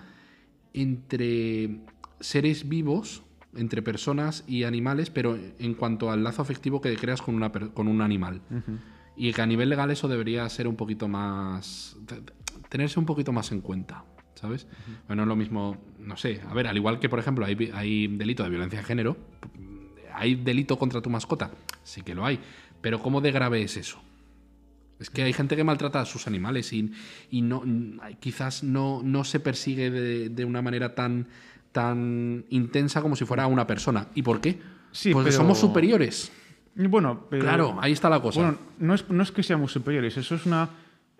entre 0.74 1.80
seres 2.20 2.68
vivos, 2.68 3.22
entre 3.54 3.82
personas 3.82 4.44
y 4.46 4.64
animales, 4.64 5.10
pero 5.10 5.38
en 5.58 5.74
cuanto 5.74 6.10
al 6.10 6.24
lazo 6.24 6.42
afectivo 6.42 6.80
que 6.80 6.96
creas 6.96 7.20
con, 7.20 7.34
una, 7.34 7.52
con 7.52 7.88
un 7.88 8.00
animal. 8.00 8.40
Y 9.16 9.32
que 9.32 9.42
a 9.42 9.46
nivel 9.46 9.68
legal 9.68 9.90
eso 9.90 10.08
debería 10.08 10.48
ser 10.48 10.66
un 10.66 10.76
poquito 10.76 11.06
más... 11.06 11.96
tenerse 12.70 12.98
un 12.98 13.04
poquito 13.04 13.32
más 13.32 13.52
en 13.52 13.60
cuenta. 13.60 14.04
¿sabes? 14.34 14.66
Bueno, 15.06 15.22
es 15.22 15.28
lo 15.28 15.36
mismo, 15.36 15.76
no 16.00 16.16
sé, 16.16 16.40
a 16.48 16.52
ver, 16.52 16.66
al 16.66 16.76
igual 16.76 16.98
que, 16.98 17.08
por 17.08 17.20
ejemplo, 17.20 17.46
hay, 17.46 17.70
hay 17.72 18.08
delito 18.08 18.42
de 18.42 18.50
violencia 18.50 18.80
de 18.80 18.84
género, 18.84 19.16
¿hay 20.12 20.34
delito 20.34 20.76
contra 20.78 21.00
tu 21.00 21.10
mascota? 21.10 21.52
Sí 21.84 22.02
que 22.02 22.12
lo 22.12 22.26
hay, 22.26 22.40
pero 22.82 23.00
¿cómo 23.00 23.20
de 23.22 23.32
grave 23.32 23.62
es 23.62 23.76
eso? 23.78 23.98
Es 25.00 25.08
que 25.10 25.22
hay 25.22 25.32
gente 25.32 25.56
que 25.56 25.64
maltrata 25.64 26.00
a 26.00 26.04
sus 26.04 26.26
animales 26.26 26.72
y, 26.72 26.92
y 27.30 27.42
no, 27.42 27.64
quizás 28.20 28.62
no, 28.62 29.00
no 29.02 29.24
se 29.24 29.40
persigue 29.40 29.90
de, 29.90 30.28
de 30.28 30.44
una 30.44 30.62
manera 30.62 30.94
tan, 30.94 31.26
tan 31.72 32.44
intensa 32.50 33.02
como 33.02 33.16
si 33.16 33.24
fuera 33.24 33.46
una 33.48 33.66
persona. 33.66 34.08
¿Y 34.14 34.22
por 34.22 34.40
qué? 34.40 34.60
Sí, 34.92 35.12
pero- 35.14 35.32
somos 35.32 35.58
superiores. 35.58 36.30
Bueno, 36.74 37.26
pero- 37.28 37.42
Claro, 37.42 37.76
ahí 37.80 37.92
está 37.92 38.08
la 38.08 38.20
cosa. 38.20 38.40
Bueno, 38.42 38.58
no 38.78 38.94
es, 38.94 39.08
no 39.10 39.22
es 39.22 39.32
que 39.32 39.42
seamos 39.42 39.72
superiores, 39.72 40.16
eso 40.16 40.34
es 40.36 40.46
una, 40.46 40.70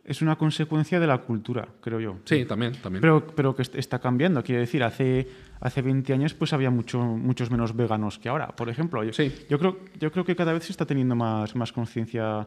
es 0.04 0.20
una 0.22 0.36
consecuencia 0.36 0.98
de 0.98 1.06
la 1.06 1.18
cultura, 1.18 1.68
creo 1.80 2.00
yo. 2.00 2.18
sí, 2.24 2.44
también, 2.44 2.72
también. 2.82 3.00
Pero, 3.00 3.26
pero 3.26 3.54
que 3.54 3.62
est- 3.62 3.74
está 3.76 3.98
cambiando, 4.00 4.42
quiero 4.42 4.60
decir, 4.60 4.82
hace, 4.82 5.28
hace 5.60 5.80
20 5.82 6.12
años 6.12 6.34
pues 6.34 6.52
había 6.52 6.70
mucho, 6.70 6.98
muchos 7.00 7.50
menos 7.50 7.76
veganos 7.76 8.18
que 8.18 8.28
ahora, 8.28 8.48
por 8.48 8.68
ejemplo. 8.68 9.04
Yo, 9.04 9.12
Sí. 9.12 9.32
yo, 9.48 9.58
creo, 9.58 9.78
yo 10.00 10.10
creo 10.10 10.24
que 10.24 10.34
cada 10.34 10.52
vez 10.52 10.64
se 10.64 10.72
está 10.72 10.86
teniendo 10.86 11.14
más, 11.14 11.54
más 11.54 11.72
conciencia 11.72 12.46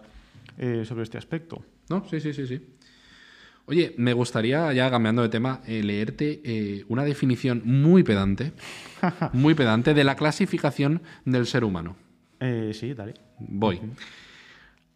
eh, 0.57 0.83
sobre 0.85 1.03
este 1.03 1.17
aspecto. 1.17 1.63
¿No? 1.89 2.03
Sí, 2.09 2.19
sí, 2.19 2.33
sí, 2.33 2.45
sí. 2.45 2.61
Oye, 3.67 3.95
me 3.97 4.13
gustaría, 4.13 4.71
ya 4.73 4.91
cambiando 4.91 5.23
de 5.23 5.29
tema, 5.29 5.61
eh, 5.65 5.81
leerte 5.81 6.39
eh, 6.43 6.85
una 6.87 7.03
definición 7.03 7.61
muy 7.65 8.03
pedante, 8.03 8.51
muy 9.33 9.55
pedante, 9.55 9.93
de 9.95 10.03
la 10.03 10.15
clasificación 10.15 11.01
del 11.25 11.47
ser 11.47 11.63
humano. 11.63 11.95
Sí, 12.73 12.93
dale. 12.93 13.15
Voy. 13.39 13.81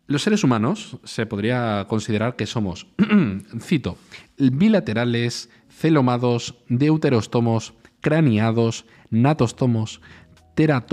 Los 0.09 0.23
seres 0.23 0.43
humanos 0.43 0.97
se 1.03 1.25
podría 1.27 1.85
considerar 1.87 2.35
que 2.35 2.45
somos, 2.47 2.87
cito, 3.61 3.97
bilaterales, 4.37 5.49
celomados, 5.69 6.55
deuterostomos, 6.67 7.73
craneados, 8.01 8.85
natostomos, 9.11 10.01
tetra- 10.55 10.85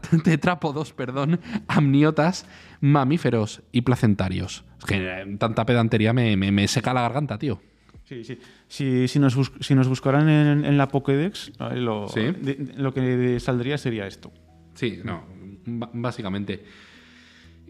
tetrápodos, 0.24 0.92
perdón, 0.92 1.40
amniotas, 1.68 2.46
mamíferos 2.80 3.62
y 3.72 3.82
placentarios. 3.82 4.64
Es 4.78 4.84
que 4.86 4.96
eh, 4.96 5.36
tanta 5.38 5.66
pedantería 5.66 6.12
me, 6.12 6.36
me- 6.36 6.52
me 6.52 6.68
seca 6.68 6.94
la 6.94 7.02
garganta, 7.02 7.38
tío. 7.38 7.60
Sí, 8.04 8.24
sí. 8.24 8.38
Si, 8.68 9.08
si, 9.08 9.18
nos, 9.18 9.34
bus- 9.36 9.52
si 9.60 9.74
nos 9.74 9.88
buscaran 9.88 10.28
en, 10.28 10.64
en 10.64 10.78
la 10.78 10.88
Pokédex, 10.88 11.52
lo, 11.74 12.08
Sí. 12.08 12.20
de- 12.20 12.32
de- 12.54 12.72
lo 12.78 12.94
que 12.94 13.38
saldría 13.40 13.76
sería 13.78 14.06
esto. 14.06 14.32
Sí, 14.74 15.00
no, 15.04 15.24
básicamente. 15.66 16.64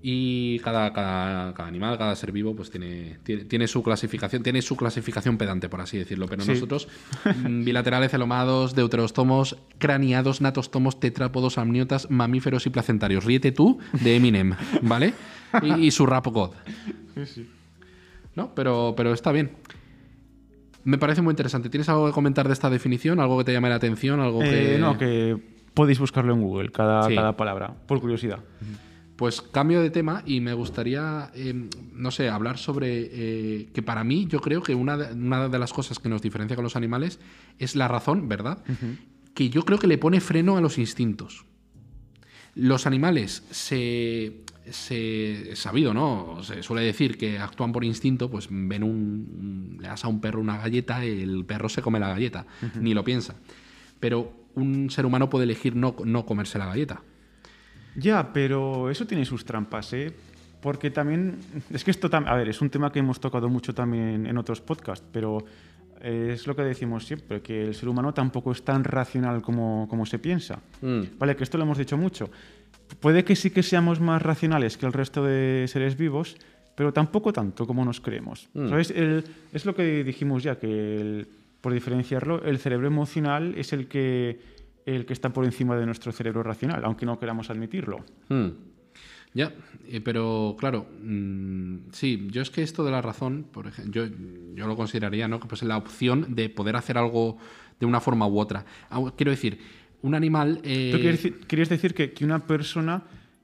Y 0.02 0.58
cada, 0.60 0.92
cada, 0.92 1.52
cada 1.54 1.68
animal, 1.68 1.98
cada 1.98 2.14
ser 2.14 2.30
vivo, 2.30 2.54
pues 2.54 2.70
tiene, 2.70 3.18
tiene, 3.24 3.44
tiene 3.44 3.66
su 3.66 3.82
clasificación, 3.82 4.42
tiene 4.42 4.62
su 4.62 4.76
clasificación 4.76 5.36
pedante, 5.38 5.68
por 5.68 5.80
así 5.80 5.98
decirlo. 5.98 6.26
Pero 6.28 6.42
Sí. 6.42 6.52
nosotros, 6.52 6.86
mm, 7.24 7.64
bilaterales, 7.64 8.10
celomados, 8.10 8.74
deuterostomos, 8.74 9.56
craneados, 9.78 10.40
natostomos, 10.40 11.00
tetrápodos, 11.00 11.58
amniotas, 11.58 12.10
mamíferos 12.10 12.66
y 12.66 12.70
placentarios. 12.70 13.24
Ríete 13.24 13.52
tú 13.52 13.78
de 13.92 14.16
Eminem, 14.16 14.54
¿vale? 14.82 15.14
Y, 15.62 15.86
y 15.86 15.90
su 15.90 16.06
rap 16.06 16.26
god. 16.28 16.50
¿No? 18.34 18.54
Pero, 18.54 18.94
pero 18.96 19.12
está 19.12 19.32
bien. 19.32 19.52
Me 20.84 20.98
parece 20.98 21.22
muy 21.22 21.32
interesante. 21.32 21.68
¿Tienes 21.68 21.88
algo 21.88 22.06
que 22.06 22.12
comentar 22.12 22.46
de 22.46 22.52
esta 22.52 22.70
definición? 22.70 23.18
¿Algo 23.18 23.38
que 23.38 23.44
te 23.44 23.52
llame 23.52 23.68
la 23.68 23.74
atención? 23.76 24.20
¿Algo 24.20 24.42
Eh, 24.44 24.74
que... 24.74 24.78
No, 24.78 24.96
que 24.98 25.36
podéis 25.74 25.98
buscarlo 25.98 26.32
en 26.34 26.42
Google, 26.42 26.70
cada, 26.70 27.02
Sí. 27.08 27.14
cada 27.14 27.36
palabra, 27.36 27.74
por 27.86 28.00
curiosidad. 28.00 28.38
Pues 29.16 29.40
cambio 29.40 29.80
de 29.80 29.88
tema 29.90 30.22
y 30.26 30.40
me 30.40 30.52
gustaría, 30.52 31.30
eh, 31.34 31.68
no 31.94 32.10
sé, 32.10 32.28
hablar 32.28 32.58
sobre 32.58 33.08
eh, 33.10 33.68
que 33.72 33.82
para 33.82 34.04
mí 34.04 34.26
yo 34.26 34.40
creo 34.40 34.62
que 34.62 34.74
una 34.74 34.98
de, 34.98 35.14
una 35.14 35.48
de 35.48 35.58
las 35.58 35.72
cosas 35.72 35.98
que 35.98 36.10
nos 36.10 36.20
diferencia 36.20 36.54
con 36.54 36.62
los 36.62 36.76
animales 36.76 37.18
es 37.58 37.76
la 37.76 37.88
razón, 37.88 38.28
¿verdad? 38.28 38.62
Que 39.32 39.48
yo 39.48 39.64
creo 39.64 39.78
que 39.78 39.86
le 39.86 39.96
pone 39.96 40.20
freno 40.20 40.58
a 40.58 40.60
los 40.60 40.76
instintos. 40.76 41.46
Los 42.54 42.86
animales 42.86 43.42
se, 43.50 44.44
se 44.70 45.56
sabido, 45.56 45.94
¿no? 45.94 46.42
Se 46.42 46.62
suele 46.62 46.82
decir 46.82 47.16
que 47.16 47.38
actúan 47.38 47.72
por 47.72 47.84
instinto, 47.84 48.30
pues 48.30 48.48
ven 48.50 48.82
un, 48.82 49.78
le 49.80 49.88
das 49.88 50.04
a 50.04 50.08
un 50.08 50.20
perro 50.20 50.40
una 50.40 50.58
galleta, 50.58 51.02
el 51.04 51.44
perro 51.46 51.70
se 51.70 51.80
come 51.80 52.00
la 52.00 52.08
galleta, 52.08 52.46
ni 52.80 52.92
lo 52.92 53.02
piensa. 53.02 53.36
Pero 53.98 54.46
un 54.54 54.90
ser 54.90 55.06
humano 55.06 55.30
puede 55.30 55.44
elegir 55.44 55.74
no, 55.74 55.96
no 56.04 56.26
comerse 56.26 56.58
la 56.58 56.66
galleta. 56.66 57.02
Ya, 57.96 58.32
pero 58.32 58.90
eso 58.90 59.06
tiene 59.06 59.24
sus 59.24 59.44
trampas, 59.44 59.92
¿eh? 59.92 60.12
Porque 60.60 60.90
también, 60.90 61.38
es 61.70 61.84
que 61.84 61.90
esto 61.90 62.10
también, 62.10 62.32
a 62.32 62.36
ver, 62.36 62.48
es 62.48 62.60
un 62.60 62.70
tema 62.70 62.90
que 62.90 62.98
hemos 62.98 63.20
tocado 63.20 63.48
mucho 63.48 63.74
también 63.74 64.26
en 64.26 64.36
otros 64.38 64.60
podcasts, 64.60 65.06
pero 65.12 65.44
eh, 66.00 66.30
es 66.34 66.46
lo 66.46 66.56
que 66.56 66.62
decimos 66.62 67.06
siempre, 67.06 67.40
que 67.40 67.62
el 67.64 67.74
ser 67.74 67.88
humano 67.88 68.12
tampoco 68.12 68.52
es 68.52 68.62
tan 68.62 68.82
racional 68.84 69.42
como, 69.42 69.86
como 69.88 70.04
se 70.06 70.18
piensa. 70.18 70.58
Mm. 70.82 71.02
Vale, 71.18 71.36
que 71.36 71.44
esto 71.44 71.56
lo 71.58 71.64
hemos 71.64 71.78
dicho 71.78 71.96
mucho. 71.96 72.28
Puede 73.00 73.24
que 73.24 73.36
sí 73.36 73.50
que 73.50 73.62
seamos 73.62 74.00
más 74.00 74.22
racionales 74.22 74.76
que 74.76 74.86
el 74.86 74.92
resto 74.92 75.24
de 75.24 75.66
seres 75.68 75.96
vivos, 75.96 76.36
pero 76.74 76.92
tampoco 76.92 77.32
tanto 77.32 77.66
como 77.66 77.84
nos 77.84 78.00
creemos. 78.00 78.48
Mm. 78.54 78.68
¿Sabes? 78.68 78.90
El- 78.90 79.24
es 79.52 79.64
lo 79.66 79.74
que 79.74 80.04
dijimos 80.04 80.42
ya, 80.42 80.58
que 80.58 80.66
el- 81.00 81.28
por 81.60 81.72
diferenciarlo, 81.72 82.42
el 82.44 82.58
cerebro 82.58 82.86
emocional 82.86 83.54
es 83.56 83.72
el 83.72 83.88
que, 83.88 84.38
el 84.86 85.04
que 85.04 85.12
está 85.12 85.30
por 85.32 85.44
encima 85.44 85.76
de 85.76 85.84
nuestro 85.84 86.12
cerebro 86.12 86.42
racional, 86.42 86.82
aunque 86.84 87.04
no 87.04 87.18
queramos 87.18 87.50
admitirlo. 87.50 87.98
Hmm. 88.28 88.48
Ya, 89.34 89.52
eh, 89.88 90.00
pero 90.00 90.56
claro, 90.58 90.86
mm, 91.02 91.90
sí, 91.92 92.28
yo 92.30 92.40
es 92.40 92.48
que 92.50 92.62
esto 92.62 92.82
de 92.84 92.90
la 92.90 93.02
razón, 93.02 93.44
por 93.52 93.66
ejemplo, 93.66 93.92
yo, 94.06 94.10
yo 94.54 94.66
lo 94.66 94.76
consideraría, 94.76 95.28
¿no? 95.28 95.38
Que 95.40 95.46
pues 95.48 95.62
la 95.64 95.76
opción 95.76 96.34
de 96.34 96.48
poder 96.48 96.74
hacer 96.76 96.96
algo 96.96 97.36
de 97.78 97.84
una 97.84 98.00
forma 98.00 98.26
u 98.26 98.38
otra. 98.38 98.64
Ah, 98.88 99.02
Quiero 99.14 99.30
decir, 99.32 99.58
un 100.00 100.14
animal. 100.14 100.60
eh, 100.62 100.90
¿Tú 100.92 100.98
decir, 101.02 101.40
querías 101.46 101.68
decir 101.68 101.92
que, 101.92 102.12
que 102.12 102.24
una 102.24 102.46
persona, 102.46 103.02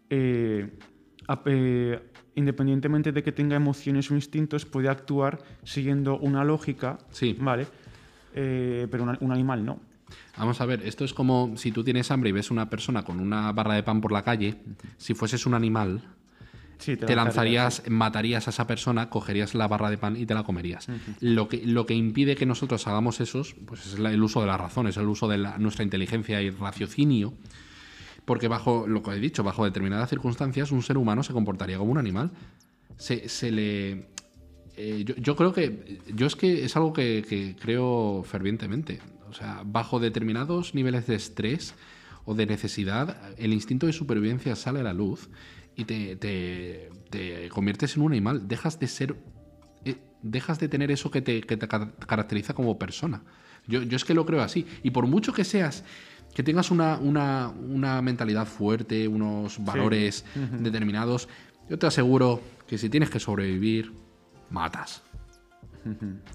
eh, 0.08 0.70
eh, 1.46 2.00
independientemente 2.36 3.12
de 3.12 3.22
que 3.22 3.32
tenga 3.32 3.56
emociones 3.56 4.10
o 4.10 4.14
instintos, 4.14 4.64
puede 4.64 4.88
actuar 4.88 5.40
siguiendo 5.64 6.16
una 6.18 6.42
lógica, 6.44 6.98
Sí. 7.10 7.36
¿vale? 7.38 7.66
Pero 8.32 9.02
una- 9.02 9.18
un 9.20 9.32
animal 9.32 9.62
no. 9.64 9.78
Vamos 10.38 10.60
a 10.60 10.66
ver, 10.66 10.82
esto 10.86 11.04
es 11.04 11.12
como 11.14 11.54
si 11.56 11.72
tú 11.72 11.84
tienes 11.84 12.10
hambre 12.10 12.30
y 12.30 12.32
ves 12.32 12.50
una 12.50 12.68
persona 12.70 13.02
con 13.04 13.20
una 13.20 13.52
barra 13.52 13.74
de 13.74 13.82
pan 13.82 14.00
por 14.00 14.12
la 14.12 14.22
calle, 14.22 14.56
si 14.96 15.14
fueses 15.14 15.46
un 15.46 15.54
animal, 15.54 16.02
Sí, 16.78 16.96
te 16.96 17.14
lanzarías, 17.14 17.82
matarías 17.88 18.48
a 18.48 18.50
esa 18.50 18.66
persona, 18.66 19.08
cogerías 19.08 19.54
la 19.54 19.68
barra 19.68 19.88
de 19.88 19.98
pan 19.98 20.16
y 20.16 20.26
te 20.26 20.34
la 20.34 20.42
comerías. 20.42 20.88
lo, 21.20 21.48
que, 21.48 21.64
lo 21.64 21.86
que 21.86 21.94
impide 21.94 22.34
que 22.34 22.44
nosotros 22.44 22.84
hagamos 22.88 23.20
esos, 23.20 23.54
pues 23.66 23.86
es 23.86 23.94
el 23.98 24.20
uso 24.22 24.40
de 24.40 24.48
la 24.48 24.56
razón, 24.56 24.88
es 24.88 24.96
el 24.96 25.06
uso 25.06 25.28
de 25.28 25.38
la- 25.38 25.58
nuestra 25.58 25.84
inteligencia 25.84 26.42
y 26.42 26.50
raciocinio, 26.50 27.34
porque 28.24 28.48
bajo 28.48 28.86
lo 28.88 29.02
que 29.02 29.12
he 29.12 29.20
dicho, 29.20 29.44
bajo 29.44 29.64
determinadas 29.64 30.10
circunstancias, 30.10 30.72
un 30.72 30.82
ser 30.82 30.98
humano 30.98 31.22
se 31.22 31.32
comportaría 31.32 31.78
como 31.78 31.92
un 31.92 31.98
animal. 31.98 32.30
Se, 32.96 33.28
se 33.28 33.50
le. 33.52 34.08
eh, 34.76 35.02
yo, 35.04 35.14
yo 35.16 35.36
creo 35.36 35.52
que. 35.52 36.00
Yo 36.14 36.26
es 36.26 36.34
que 36.36 36.64
es 36.64 36.74
algo 36.76 36.92
que, 36.92 37.24
que 37.28 37.54
creo 37.60 38.22
fervientemente. 38.24 39.00
O 39.32 39.34
sea, 39.34 39.62
bajo 39.64 39.98
determinados 39.98 40.74
niveles 40.74 41.06
de 41.06 41.14
estrés 41.14 41.74
o 42.26 42.34
de 42.34 42.44
necesidad, 42.44 43.16
el 43.38 43.54
instinto 43.54 43.86
de 43.86 43.94
supervivencia 43.94 44.54
sale 44.56 44.80
a 44.80 44.82
la 44.82 44.92
luz 44.92 45.30
y 45.74 45.84
te, 45.86 46.16
te- 46.16 46.90
te 47.08 47.48
conviertes 47.48 47.96
en 47.96 48.02
un 48.02 48.12
animal. 48.12 48.46
Dejas 48.46 48.78
de 48.78 48.86
ser. 48.88 49.16
eh, 49.86 49.96
dejas 50.22 50.60
de 50.60 50.68
tener 50.68 50.90
eso 50.90 51.10
que 51.10 51.22
te, 51.22 51.40
que 51.40 51.56
te 51.56 51.66
ca- 51.66 51.92
caracteriza 52.06 52.52
como 52.52 52.78
persona. 52.78 53.22
Yo, 53.66 53.82
yo 53.82 53.96
es 53.96 54.04
que 54.04 54.12
lo 54.12 54.26
creo 54.26 54.42
así. 54.42 54.66
Y 54.82 54.90
por 54.90 55.06
mucho 55.06 55.32
que 55.32 55.44
seas. 55.44 55.82
Que 56.34 56.42
tengas 56.42 56.70
una, 56.70 56.98
una- 56.98 57.48
una 57.48 58.02
mentalidad 58.02 58.46
fuerte, 58.46 59.08
unos 59.08 59.64
valores 59.64 60.24
determinados, 60.60 61.28
yo 61.70 61.78
te 61.78 61.86
aseguro 61.86 62.40
que 62.66 62.76
si 62.76 62.88
tienes 62.90 63.08
que 63.10 63.18
sobrevivir, 63.18 63.92
matas. 64.50 65.02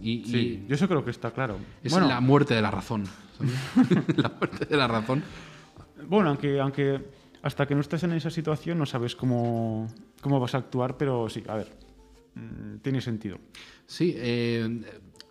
Y, 0.02 0.12
y 0.12 0.26
Sí, 0.26 0.66
yo 0.68 0.76
eso 0.76 0.88
creo 0.88 1.04
que 1.06 1.12
está 1.12 1.32
claro. 1.32 1.58
es 1.84 1.92
bueno, 1.92 2.08
la 2.08 2.20
muerte 2.20 2.54
de 2.54 2.62
la 2.62 2.72
razón. 2.72 3.04
la 4.18 4.30
muerte 4.30 4.66
de 4.66 4.78
la 4.78 4.88
razón. 4.88 5.24
bueno, 6.08 6.30
aunque, 6.30 6.60
aunque 6.60 7.02
hasta 7.44 7.66
que 7.66 7.76
no 7.76 7.82
estés 7.82 8.04
en 8.04 8.12
esa 8.14 8.30
situación 8.30 8.78
no 8.78 8.86
sabes 8.86 9.16
cómo, 9.16 9.88
cómo 10.22 10.40
vas 10.40 10.56
a 10.56 10.58
actuar, 10.60 10.98
pero 10.98 11.30
sí, 11.30 11.44
a 11.48 11.56
ver, 11.56 11.72
mm, 12.36 12.78
tiene 12.82 13.00
sentido. 13.02 13.38
Sí, 13.86 14.14
eh, 14.18 14.82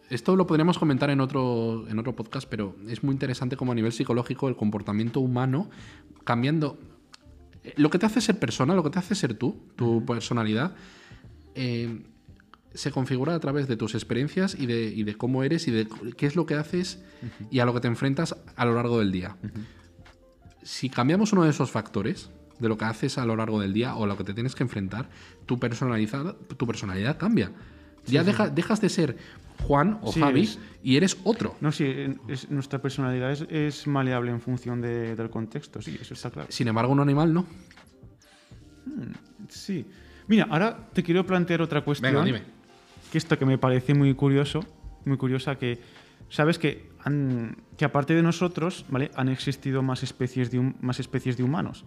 esto 0.09 0.37
lo 0.37 0.47
podríamos 0.47 0.79
comentar 0.79 1.11
en 1.11 1.21
otro, 1.21 1.87
en 1.89 1.99
otro 1.99 2.15
podcast, 2.15 2.49
pero 2.49 2.77
es 2.89 3.03
muy 3.03 3.13
interesante 3.13 3.57
como 3.57 3.73
a 3.73 3.75
nivel 3.75 3.93
psicológico 3.93 4.49
el 4.49 4.57
comportamiento 4.57 5.21
humano 5.21 5.69
cambiando. 6.25 6.79
eh, 7.65 7.75
Lo 7.77 7.91
que 7.91 7.99
te 7.99 8.07
hace 8.07 8.21
ser 8.21 8.39
persona, 8.39 8.75
lo 8.75 8.83
que 8.85 8.91
te 8.91 8.99
hace 9.01 9.15
ser 9.15 9.35
tú, 9.35 9.61
tu 9.75 10.05
personalidad, 10.07 10.75
eh, 11.55 12.03
se 12.77 12.91
configura 12.93 13.35
a 13.35 13.41
través 13.41 13.67
de 13.69 13.77
tus 13.77 13.95
experiencias 13.95 14.55
y 14.59 14.67
de, 14.67 14.85
y 14.95 15.03
de 15.03 15.17
cómo 15.17 15.43
eres 15.43 15.67
y 15.67 15.71
de 15.73 15.89
qué 16.17 16.27
es 16.27 16.37
lo 16.37 16.47
que 16.47 16.55
haces 16.55 17.03
y 17.51 17.59
a 17.61 17.65
lo 17.65 17.75
que 17.75 17.81
te 17.81 17.89
enfrentas 17.89 18.37
a 18.55 18.65
lo 18.65 18.75
largo 18.75 18.99
del 19.01 19.11
día. 19.13 19.37
Si 20.63 20.89
cambiamos 20.91 21.33
uno 21.33 21.45
de 21.45 21.51
esos 21.51 21.71
factores, 21.71 22.31
de 22.59 22.69
lo 22.69 22.77
que 22.79 22.85
haces 22.87 23.19
a 23.19 23.27
lo 23.27 23.37
largo 23.37 23.61
del 23.61 23.73
día 23.73 23.95
o 23.97 24.05
a 24.05 24.07
lo 24.07 24.17
que 24.17 24.25
te 24.25 24.35
tienes 24.35 24.55
que 24.55 24.63
enfrentar, 24.63 25.09
tu 25.47 25.59
personalidad, 25.59 26.37
tu 26.57 26.67
personalidad 26.67 27.19
cambia. 27.19 27.51
Ya 28.07 28.23
deja- 28.23 28.49
dejas 28.49 28.81
de 28.81 28.89
ser 28.89 29.17
Juan 29.67 29.99
o 30.03 30.13
Sí, 30.13 30.21
Javi 30.21 30.43
es- 30.43 30.59
y 30.83 30.97
eres 30.97 31.17
otro. 31.25 31.57
No, 31.61 31.73
sí, 31.73 31.85
es- 32.29 32.51
nuestra 32.51 32.81
personalidad 32.81 33.33
es, 33.33 33.43
es 33.51 33.87
maleable 33.87 34.31
en 34.31 34.41
función 34.41 34.81
de- 34.81 35.17
del 35.17 35.29
contexto, 35.31 35.83
sí, 35.83 35.99
eso 36.01 36.15
está 36.15 36.31
claro. 36.31 36.49
Sin 36.51 36.69
embargo, 36.69 36.93
un 36.93 37.01
animal 37.01 37.33
no. 37.35 37.47
Sí. 39.49 39.85
Mira, 40.29 40.47
ahora 40.51 40.89
te 40.93 41.03
quiero 41.03 41.25
plantear 41.27 41.63
otra 41.63 41.83
cuestión. 41.83 42.13
Venga, 42.13 42.25
dime. 42.25 42.43
Que 43.13 43.19
esto 43.19 43.39
que 43.39 43.47
me 43.47 43.59
parece 43.59 43.95
muy 43.95 44.15
curioso, 44.15 44.61
muy 45.05 45.17
curiosa, 45.17 45.57
que 45.57 45.79
sabes 46.29 46.59
que, 46.59 46.91
han- 47.05 47.57
que 47.77 47.85
aparte 47.85 48.15
de 48.15 48.23
nosotros, 48.23 48.85
¿vale? 48.89 49.11
Han 49.17 49.29
existido 49.29 49.83
más 49.83 50.03
especies 50.03 50.51
de, 50.51 50.61
más 50.81 50.99
especies 51.01 51.37
de 51.37 51.43
humanos. 51.45 51.85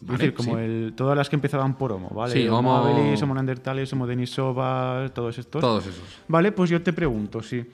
Es 0.00 0.06
Vale, 0.06 0.18
decir, 0.18 0.34
como 0.34 0.54
sí. 0.56 0.62
el, 0.62 0.92
todas 0.96 1.16
las 1.16 1.28
que 1.28 1.36
empezaban 1.36 1.76
por 1.76 1.92
Homo, 1.92 2.08
¿vale? 2.08 2.32
Sí, 2.32 2.48
Homo 2.48 2.74
habilis, 2.76 3.20
Homo 3.22 3.34
neanderthalis, 3.34 3.92
Homo 3.92 4.06
denisova, 4.06 5.10
todos 5.14 5.38
estos. 5.38 5.60
Todos 5.60 5.86
esos. 5.86 6.02
Vale, 6.26 6.52
pues 6.52 6.70
yo 6.70 6.82
te 6.82 6.92
pregunto, 6.94 7.42
si, 7.42 7.66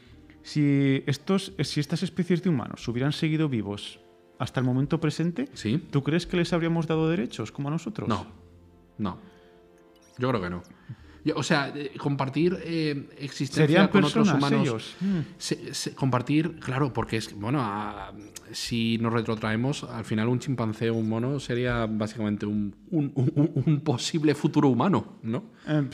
si, 0.43 1.05
estos, 1.07 1.53
si 1.61 1.79
estas 1.81 2.03
especies 2.03 2.43
de 2.43 2.51
humanos 2.51 2.87
hubieran 2.89 3.13
seguido 3.13 3.49
vivos 3.49 4.01
hasta 4.41 4.59
el 4.61 4.67
momento 4.67 4.99
presente, 5.01 5.49
¿Sí? 5.55 5.79
¿tú 5.91 6.03
crees 6.03 6.27
que 6.27 6.37
les 6.37 6.53
habríamos 6.53 6.87
dado 6.89 7.09
derechos 7.09 7.53
como 7.53 7.69
a 7.69 7.71
nosotros? 7.71 8.09
No. 8.09 8.27
No. 8.99 9.19
Yo 10.19 10.29
creo 10.29 10.41
que 10.43 10.51
no. 10.51 10.63
O 11.35 11.43
sea, 11.43 11.73
eh, 11.75 11.93
compartir 11.99 12.57
eh, 12.63 13.09
existencia 13.19 13.67
¿Serían 13.67 13.89
con 13.89 14.05
otros 14.05 14.29
humanos. 14.29 14.61
ellos? 14.63 14.95
Mm. 15.01 15.19
se- 15.39 15.75
se- 15.75 15.95
compartir, 15.95 16.61
claro, 16.61 16.93
porque 16.93 17.17
es 17.17 17.35
bueno, 17.35 17.61
a- 17.63 18.13
si 18.53 18.99
nos 18.99 19.13
retrotraemos, 19.13 19.85
al 19.85 20.05
final 20.05 20.29
un 20.29 20.39
chimpancé 20.39 20.91
o 20.91 20.95
un 20.95 21.09
mono 21.09 21.41
sería 21.41 21.87
básicamente 21.87 22.47
un, 22.47 22.75
un- 22.91 23.11
un- 23.15 23.63
un 23.67 23.81
posible 23.81 24.35
futuro 24.35 24.69
humano, 24.69 25.19
¿no? 25.23 25.45
Eh, 25.69 25.89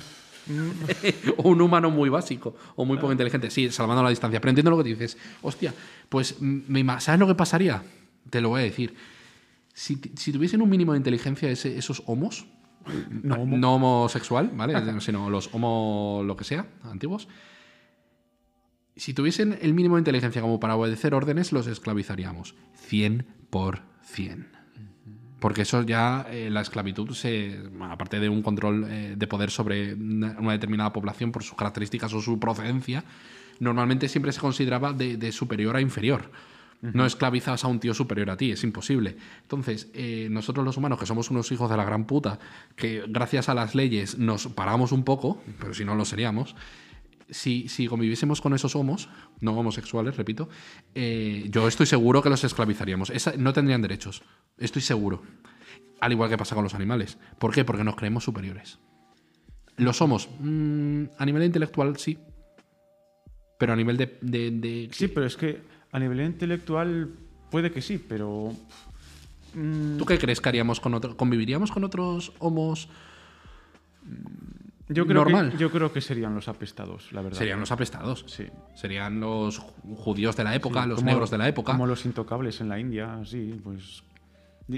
o 1.38 1.48
un 1.50 1.60
humano 1.60 1.90
muy 1.90 2.08
básico 2.08 2.56
o 2.76 2.84
muy 2.84 2.96
poco 2.98 3.12
inteligente. 3.12 3.50
Sí, 3.50 3.70
salvando 3.70 4.02
la 4.02 4.10
distancia. 4.10 4.40
Pero 4.40 4.50
entiendo 4.50 4.70
lo 4.70 4.82
que 4.82 4.90
dices. 4.90 5.16
Hostia, 5.40 5.72
pues 6.08 6.40
me 6.40 6.84
¿sabes 7.00 7.20
lo 7.20 7.26
que 7.26 7.34
pasaría? 7.34 7.82
Te 8.28 8.40
lo 8.40 8.50
voy 8.50 8.60
a 8.62 8.64
decir. 8.64 8.94
Si, 9.72 9.98
si 10.16 10.32
tuviesen 10.32 10.60
un 10.60 10.68
mínimo 10.68 10.92
de 10.92 10.98
inteligencia 10.98 11.48
ese- 11.48 11.78
esos 11.78 12.02
homos, 12.06 12.44
no, 13.22 13.36
homo- 13.36 13.56
no 13.58 13.74
homosexual, 13.74 14.50
¿vale? 14.54 14.74
Sino 15.00 15.30
los 15.30 15.50
homo 15.54 16.22
lo 16.24 16.36
que 16.36 16.44
sea, 16.44 16.66
antiguos. 16.82 17.28
Si 18.96 19.14
tuviesen 19.14 19.58
el 19.62 19.72
mínimo 19.74 19.96
de 19.96 20.00
inteligencia 20.00 20.42
como 20.42 20.60
para 20.60 20.76
obedecer 20.76 21.14
órdenes, 21.14 21.52
los 21.52 21.66
esclavizaríamos. 21.66 22.54
100%. 22.90 24.46
Porque 25.40 25.62
eso 25.62 25.82
ya, 25.82 26.26
eh, 26.30 26.50
la 26.50 26.60
esclavitud, 26.60 27.10
se, 27.14 27.58
aparte 27.80 28.20
de 28.20 28.28
un 28.28 28.42
control 28.42 28.86
eh, 28.88 29.14
de 29.16 29.26
poder 29.26 29.50
sobre 29.50 29.94
una, 29.94 30.36
una 30.38 30.52
determinada 30.52 30.92
población 30.92 31.32
por 31.32 31.42
sus 31.42 31.56
características 31.56 32.12
o 32.14 32.20
su 32.20 32.38
procedencia, 32.38 33.02
normalmente 33.58 34.08
siempre 34.08 34.30
se 34.32 34.40
consideraba 34.40 34.92
de, 34.92 35.16
de 35.16 35.32
superior 35.32 35.74
a 35.76 35.80
inferior. 35.80 36.30
No 36.82 37.06
esclavizas 37.06 37.62
a 37.64 37.68
un 37.68 37.78
tío 37.78 37.94
superior 37.94 38.28
a 38.30 38.36
ti, 38.36 38.50
es 38.50 38.64
imposible. 38.64 39.16
Entonces, 39.42 39.88
eh, 39.94 40.26
nosotros 40.30 40.64
los 40.64 40.76
humanos, 40.76 40.98
que 40.98 41.06
somos 41.06 41.30
unos 41.30 41.50
hijos 41.52 41.70
de 41.70 41.76
la 41.76 41.84
gran 41.84 42.06
puta, 42.06 42.40
que 42.74 43.04
gracias 43.08 43.48
a 43.48 43.54
las 43.54 43.76
leyes 43.76 44.18
nos 44.18 44.48
paramos 44.48 44.90
un 44.90 45.04
poco, 45.04 45.40
pero 45.60 45.74
si 45.74 45.84
no 45.84 45.94
lo 45.94 46.04
seríamos, 46.04 46.56
si, 47.30 47.68
si 47.68 47.86
conviviésemos 47.86 48.40
con 48.40 48.52
esos 48.52 48.74
homos, 48.74 49.08
no 49.40 49.52
homosexuales, 49.52 50.16
repito, 50.16 50.48
eh, 50.96 51.46
yo 51.50 51.68
estoy 51.68 51.86
seguro 51.86 52.20
que 52.20 52.30
los 52.30 52.42
esclavizaríamos. 52.42 53.10
Esa- 53.10 53.34
no 53.38 53.52
tendrían 53.52 53.80
derechos, 53.80 54.22
estoy 54.58 54.82
seguro. 54.82 55.22
Al 56.00 56.10
igual 56.10 56.28
que 56.30 56.36
pasa 56.36 56.56
con 56.56 56.64
los 56.64 56.74
animales. 56.74 57.16
¿Por 57.38 57.54
qué? 57.54 57.64
Porque 57.64 57.84
nos 57.84 57.94
creemos 57.94 58.24
superiores. 58.24 58.80
Lo 59.76 59.92
somos. 59.92 60.28
mm, 60.40 61.04
a 61.16 61.24
nivel 61.24 61.44
intelectual, 61.44 61.96
sí. 61.96 62.18
Pero 63.58 63.72
a 63.72 63.76
nivel 63.76 63.96
de... 63.96 64.18
de- 64.20 64.50
de- 64.50 64.88
Sí, 64.90 65.06
pero 65.08 65.26
es 65.26 65.36
que 65.36 65.62
a 65.92 65.98
nivel 65.98 66.20
intelectual 66.22 67.10
puede 67.50 67.70
que 67.70 67.80
sí, 67.82 67.98
pero... 67.98 68.52
mm, 69.54 69.98
¿Tú 69.98 70.04
qué 70.06 70.18
crees 70.18 70.40
que 70.40 70.48
haríamos 70.48 70.80
con 70.80 70.94
otros? 70.94 71.14
¿Conviviríamos 71.14 71.70
con 71.70 71.84
otros 71.84 72.32
homos? 72.38 72.88
yo, 74.88 75.06
creo 75.06 75.24
normal. 75.24 75.52
Que, 75.52 75.58
yo 75.58 75.70
creo 75.70 75.92
que 75.92 76.00
serían 76.00 76.34
los 76.34 76.48
apestados, 76.48 77.12
la 77.12 77.22
verdad. 77.22 77.38
Serían 77.38 77.60
los 77.60 77.70
apestados. 77.72 78.24
Sí. 78.26 78.46
Serían 78.74 79.20
los 79.20 79.60
ju- 79.60 79.96
judíos 79.96 80.36
de 80.36 80.44
la 80.44 80.54
época, 80.54 80.82
Sí, 80.82 80.88
los 80.88 80.98
como- 80.98 81.10
negros 81.10 81.30
de 81.30 81.38
la 81.38 81.48
época. 81.48 81.72
Como 81.72 81.86
los 81.86 82.04
intocables 82.04 82.60
en 82.60 82.68
la 82.68 82.78
India, 82.78 83.20
sí, 83.24 83.60
pues... 83.62 84.02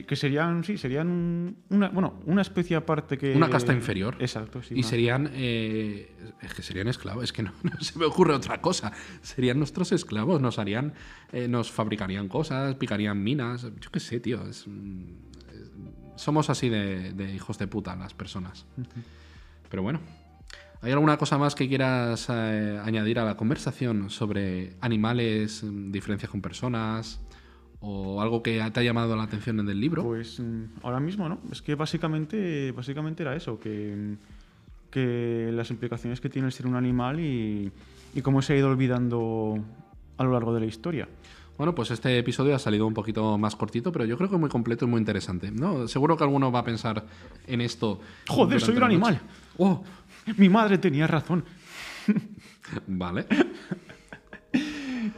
Que 0.07 0.17
serían, 0.17 0.65
sí, 0.65 0.79
serían 0.79 1.09
un- 1.09 1.57
una, 1.69 1.89
bueno, 1.91 2.21
una 2.27 2.43
especie 2.43 2.75
aparte 2.75 3.19
que... 3.19 3.35
Una 3.35 3.51
casta 3.51 3.73
inferior. 3.73 4.17
Exacto, 4.19 4.63
sí. 4.63 4.75
y 4.75 4.79
una- 4.81 4.89
serían. 4.89 5.31
eh, 5.35 6.11
es 6.43 6.55
que 6.55 6.63
serían 6.63 6.89
esclavos, 6.89 7.23
es 7.25 7.33
que 7.33 7.43
no, 7.43 7.53
no 7.63 7.81
se 7.81 7.99
me 7.99 8.05
ocurre 8.07 8.33
otra 8.35 8.61
cosa. 8.61 8.93
Serían 9.23 9.59
nuestros 9.59 9.93
esclavos, 9.93 10.41
nos 10.41 10.59
harían. 10.59 10.95
eh, 11.33 11.49
nos 11.49 11.71
fabricarían 11.71 12.29
cosas, 12.29 12.75
picarían 12.77 13.23
minas. 13.23 13.63
Yo 13.81 13.91
qué 13.93 14.01
sé, 14.01 14.21
tío. 14.21 14.43
es, 14.49 14.61
es- 14.67 15.71
somos 16.17 16.49
así 16.51 16.69
de, 16.69 17.13
de 17.13 17.35
hijos 17.35 17.59
de 17.59 17.67
puta 17.67 17.95
las 17.97 18.15
personas. 18.15 18.67
Pero 19.69 19.83
bueno. 19.83 20.01
¿Hay 20.81 20.93
alguna 20.93 21.17
cosa 21.17 21.39
más 21.39 21.55
que 21.55 21.67
quieras 21.67 22.27
eh, 22.31 22.79
añadir 22.85 23.19
a 23.19 23.25
la 23.25 23.37
conversación 23.39 24.11
sobre 24.11 24.75
animales, 24.83 25.63
mm, 25.65 25.91
diferencias 25.91 26.31
con 26.31 26.43
personas? 26.43 27.21
¿O 27.87 28.23
algo 28.23 28.43
que 28.43 28.63
te 28.73 28.81
ha 28.81 28.83
llamado 28.83 29.15
la 29.15 29.25
atención 29.25 29.61
en 29.61 29.69
el 29.69 29.79
libro? 29.79 30.03
Pues 30.05 30.41
mm, 30.41 30.65
ahora 30.83 31.01
mismo, 31.01 31.29
¿no? 31.29 31.39
Es 31.53 31.61
que 31.61 31.75
básicamente, 31.75 32.73
básicamente 32.73 33.23
era 33.23 33.37
eso, 33.37 33.61
que, 33.61 33.95
mm, 33.95 34.91
que 34.91 35.51
las 35.53 35.71
implicaciones 35.71 36.21
que 36.21 36.31
tiene 36.31 36.47
el 36.47 36.53
ser 36.53 36.67
un 36.67 36.77
animal 36.77 37.21
y, 37.21 37.71
y 38.15 38.23
cómo 38.23 38.41
se 38.41 38.55
ha 38.55 38.57
ido 38.57 38.71
olvidando 38.71 39.59
a 40.17 40.25
lo 40.25 40.33
largo 40.33 40.55
de 40.55 40.61
la 40.61 40.67
historia. 40.67 41.09
Bueno, 41.59 41.75
pues 41.75 41.91
este 41.91 42.19
episodio 42.19 42.55
ha 42.55 42.59
salido 42.59 42.87
un 42.87 42.95
poquito 42.95 43.39
más 43.39 43.55
cortito, 43.55 43.93
pero 43.93 44.05
yo 44.05 44.17
creo 44.17 44.29
que 44.31 44.37
muy 44.37 44.49
completo 44.49 44.87
y 44.87 44.89
muy 44.89 44.99
interesante. 44.99 45.51
¿no? 45.51 45.87
Seguro 45.87 46.17
que 46.17 46.25
alguno 46.25 46.51
va 46.51 46.61
a 46.61 46.65
pensar 46.65 47.05
en 47.47 47.61
esto. 47.61 48.01
Joder, 48.29 48.61
soy 48.61 48.77
un 48.77 48.83
animal. 48.83 49.21
¡Oh! 49.59 49.85
Mi 50.37 50.49
madre 50.49 50.79
tenía 50.79 51.07
razón. 51.07 51.45
Vale. 52.87 53.27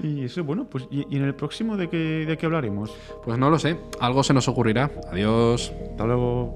Y 0.03 0.25
eso, 0.25 0.45
bueno, 0.45 0.67
pues 0.69 0.87
¿y, 0.91 1.07
y 1.09 1.17
en 1.17 1.25
el 1.25 1.35
próximo 1.35 1.77
de 1.77 1.89
qué, 1.89 2.27
de 2.27 2.37
qué 2.37 2.47
hablaremos? 2.47 2.95
Pues 3.25 3.39
no 3.39 3.49
lo 3.51 3.59
sé. 3.59 3.77
Algo 4.01 4.23
se 4.23 4.35
nos 4.35 4.47
ocurrirá. 4.49 4.91
Adiós. 5.11 5.73
Hasta 5.91 6.05
luego. 6.05 6.55